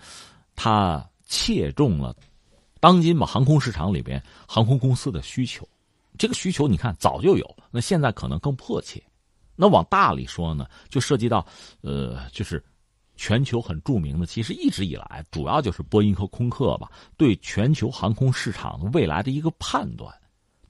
[0.54, 2.16] 它切中了
[2.80, 5.68] 当今吧航空市场里边航空公司的需求。
[6.16, 9.00] 这个需求你看早就有，那现在可能更迫切。
[9.54, 11.46] 那往大里说呢，就涉及到
[11.82, 12.64] 呃，就是
[13.16, 20.12] 全球很著名的，其实一直以来主要就是波音和空客吧，对全球航空市场未来的一个判断。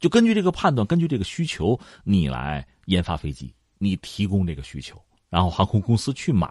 [0.00, 6.50] 就根据这个判断，根据这个需求，你来研发飞机，你提供这个需求，然后航空公司去买。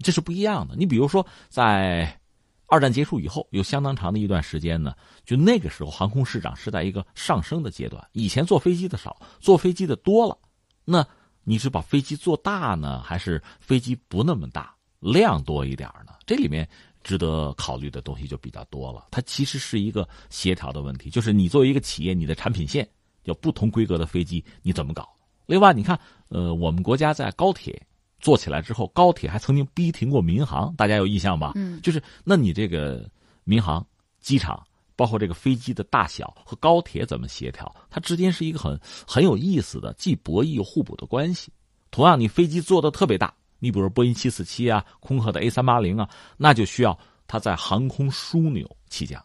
[0.00, 0.76] 这是不一样的。
[0.76, 2.20] 你比如说，在
[2.68, 4.94] 二战结束以后，有相当长的一段时间呢，
[5.24, 8.04] 就那个时候航空市场是在一个上升的阶段。
[8.12, 10.36] 以前坐飞机的少，坐飞机的多了。
[10.84, 11.06] 那
[11.44, 16.12] 你是把飞机做大呢，还是飞机不那么大，量多一点呢？
[16.26, 16.68] 这里面
[17.04, 19.06] 值得考虑的东西就比较多了。
[19.12, 22.88] 它其实是一个协调的问题，就是你作为一个企业，你的产品线
[23.22, 25.08] 有不同规格的飞机，你怎么搞？
[25.46, 25.96] 另外，你看，
[26.30, 27.80] 呃，我们国家在高铁。
[28.18, 31.52] 做起来之后，高铁还曾经逼停过民航，大家有印象吧？
[31.54, 33.08] 嗯，就是那你这个
[33.44, 33.86] 民航、
[34.20, 37.72] 机场，包括这个飞机的大小和高铁怎么协调？
[37.90, 41.52] 它之间是一个很很有意思的，既博弈又互补的关系。
[41.90, 49.24] 同样，你飞机做的特别大，你比如波音七四七啊，空客的 A 三八零啊，那就需要它在航空枢纽起降，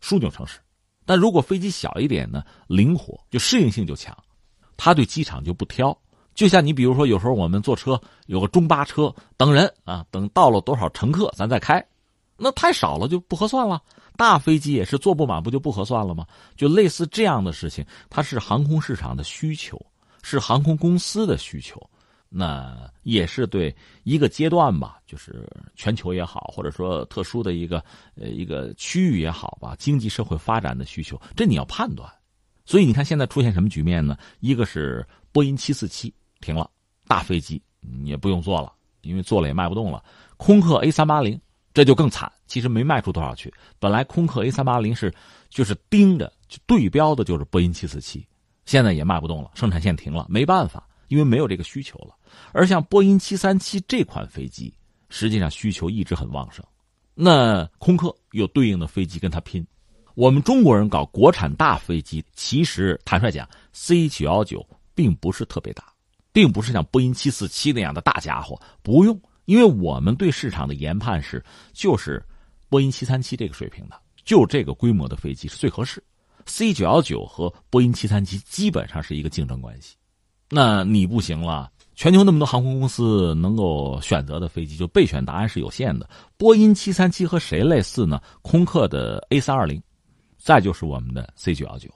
[0.00, 0.58] 枢纽城市。
[1.04, 4.16] 但如果飞机小一点呢，灵活就适应性就强，
[4.76, 5.96] 它对机场就不挑。
[6.38, 11.84] 就像你比如说，有时候我们坐车有个中巴车等人啊，等到了多少乘客咱再开，
[12.36, 13.82] 那太少了就不合算了。
[14.16, 16.24] 大飞机也是坐不满，不就不合算了吗？
[16.56, 19.84] 就类似这样的事情，它是航空市场的需求，
[20.22, 21.84] 是航空公司的需求，
[22.28, 23.74] 那也是对
[24.04, 27.82] 一个阶段吧，就是全球也好，或者说特殊的一个
[28.14, 32.08] 呃一个区域也好吧，经济社会发展的需求，这你要判断。
[32.64, 34.16] 所以你看现在出现什么局面呢？
[34.38, 36.14] 一个是波音七四七。
[36.40, 36.70] 停了，
[37.06, 37.60] 大飞机
[38.04, 38.72] 也不用做了，
[39.02, 40.02] 因为做了也卖不动了。
[40.36, 41.40] 空客 A 三八零
[41.74, 43.52] 这就更惨，其实没卖出多少去。
[43.78, 45.12] 本来空客 A 三八零是
[45.48, 48.26] 就是盯着就对标的就是波音七四七，
[48.64, 52.14] 现在也卖不动了，生产线停了，没办法，因为没有这个需求了。
[52.52, 54.72] 而像波音七三七这款飞机，
[55.08, 56.64] 实际上需求一直很旺盛，
[57.14, 59.66] 那空客有对应的飞机跟它拼。
[60.14, 65.84] 我们中国人搞国产大飞机，其实坦率讲，C 九幺九并不是特别大。
[66.32, 72.24] 并不是像波音七四七那样的大家伙，不用，因为我们对市场的研判是，就是
[72.68, 76.02] 波音七三七这个水平的，就这个规模的飞机是最合适。
[76.46, 79.96] C 九幺九和波音七三七基本上是一个竞争关系，
[80.48, 81.70] 那你不行了。
[81.94, 86.08] 全球那么多航空公司能够选择的飞机，就备选答案是有限的。
[86.36, 88.22] 波音七三七和谁类似呢？
[88.40, 89.82] 空客的 A 三二零，
[90.36, 91.90] 再就是我们的 C 九幺九。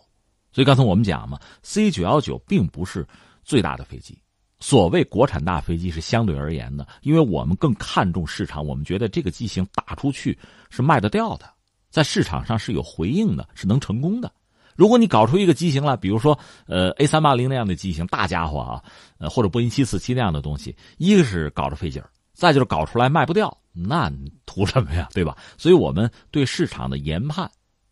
[0.52, 3.06] 所以刚才我们讲嘛，C 九幺九并不是
[3.44, 4.18] 最大的飞机。
[4.62, 10.38] 所谓国产大飞机是相对而言的，因为我们更看重市场，我们觉得这个机型打出去
[10.70, 11.50] 是卖得掉的，
[11.90, 14.32] 在市场上是有回应的，是能成功的。
[14.76, 18.82] 如果你搞出一个机型来，比如说呃 A 三八零那样的机型，大家伙啊，
[19.18, 24.10] 呃或者波音七四七那样的东西，一个是搞着费劲儿，再就是搞出来卖不掉，那
[24.46, 25.36] 图什么呀，对吧？
[25.58, 27.50] 所以我们对市场的研判，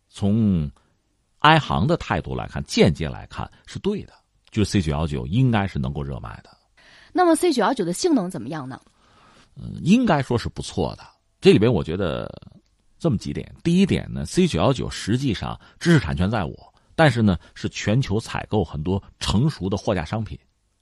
[0.09, 0.71] 从
[1.39, 4.13] 埃航的态度来看，间接来看是对的，
[4.49, 6.49] 就是 C 九幺九应该是能够热卖的。
[7.11, 8.79] 那么 C 九幺九的性能怎么样呢？
[9.55, 11.03] 嗯，应该说是不错的。
[11.39, 12.31] 这里边我觉得
[12.99, 20.39] 这么几点：第一点呢，C 九幺九实际上知识产权在我，但是呢是全球采购很多成熟的货架商品，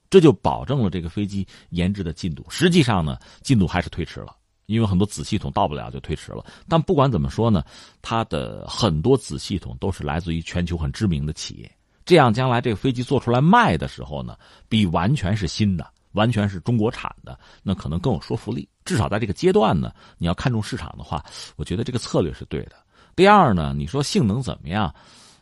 [0.08, 2.44] 这就保证了这个飞机研制的进度。
[2.48, 6.44] 实际上呢，进度还是推迟了，因为很多子系统到不了就推迟了。
[6.68, 7.64] 但不管怎么说呢，
[8.02, 11.70] 它的很多子系统都是来自于全球很知名的企业，
[12.04, 14.36] 这样将来这个飞机做出来卖的时候呢，
[14.68, 15.90] 比完全是新的。
[16.12, 18.68] 完全是中国产的，那可能更有说服力。
[18.84, 21.24] 至少在这个阶段呢，你要看重市场的话，
[21.56, 22.76] 我觉得这个策略是对的。
[23.14, 24.92] 第二呢，你说性能怎么样？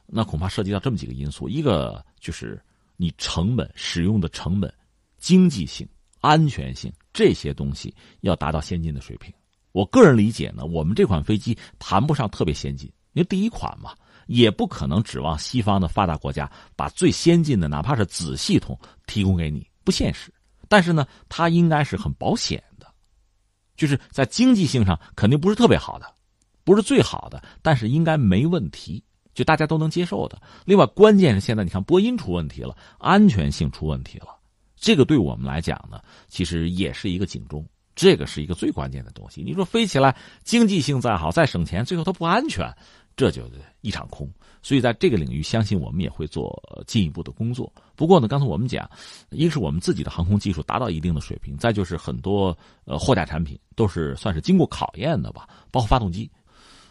[0.07, 2.61] 那恐怕涉及到这么几个因素：一个就是
[2.97, 4.73] 你成本、使用的成本、
[5.19, 5.87] 经济性、
[6.21, 9.33] 安全性这些东西要达到先进的水平。
[9.73, 13.95] 我个人理解呢，我们这款飞机谈不上特别先进，因为第一款嘛，
[14.27, 20.33] 也不可能指望西方的发达国家把最先进的哪怕是子系统提供给你，不现实。
[20.69, 22.87] 但是呢，它应该是很保险的，
[23.77, 26.07] 就是在经济性上肯定不是特别好的，
[26.65, 29.03] 不是最好的，但是应该没问题，
[29.35, 30.41] 就大家都能接受的。
[30.65, 34.29] 另外，关键是现在你看波音出问题了，安全性出问题了，
[34.77, 37.67] 这个对我们来讲呢，其实也是一个警钟。
[37.95, 39.43] 这个是一个最关键的东西。
[39.43, 40.15] 你说飞起来，
[40.45, 42.73] 经济性再好，再省钱，最后它不安全，
[43.19, 43.43] 这就
[43.81, 44.31] 一场空。
[44.63, 46.57] 所以在这个领域，相信我们也会做
[46.87, 47.71] 进一步的工作。
[47.97, 48.89] 不过呢，刚才我们讲，
[49.31, 56.31] 一个是我们自己的航空技术达到一定的水平，再就是很多呃货架产品都是算是经过考验的吧，包括发动机。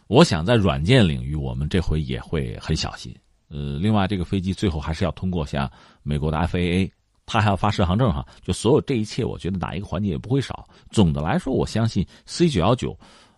[0.08, 3.16] 我想在软件领域，我们这回也会很小心。
[3.48, 5.72] 呃，另外这个飞机最后还是要通过像
[6.04, 6.92] 美国的 FAA。
[7.30, 10.66] 它还要发适航证哈，就所有这一切，我觉得哪一个环节也不会少。
[10.90, 12.98] 总的来说，我相信 C 九幺九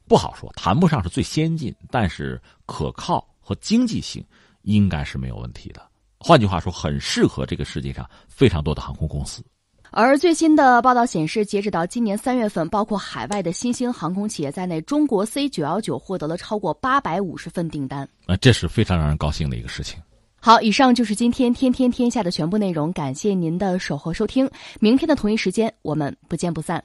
[0.10, 4.26] 不好说，谈不上是最先进，但是可靠和经济性
[4.64, 5.82] 应该是没有问题的。
[6.18, 9.43] 换句话说，很适合这个世界上非常多的航空公司。
[9.91, 18.10] 而最新的报道显示，截止到今年三月份，包括海外的新兴航空企业在内，中国 C 九幺九获得了超过八百五十份订单。
[18.26, 20.01] 啊，这是非常让人高兴的一个事情。
[20.41, 24.49] 好，以上就是今天天天天下的全部内容，感谢您的守候收听，
[24.80, 26.84] 明天的同一时间我们不见不散。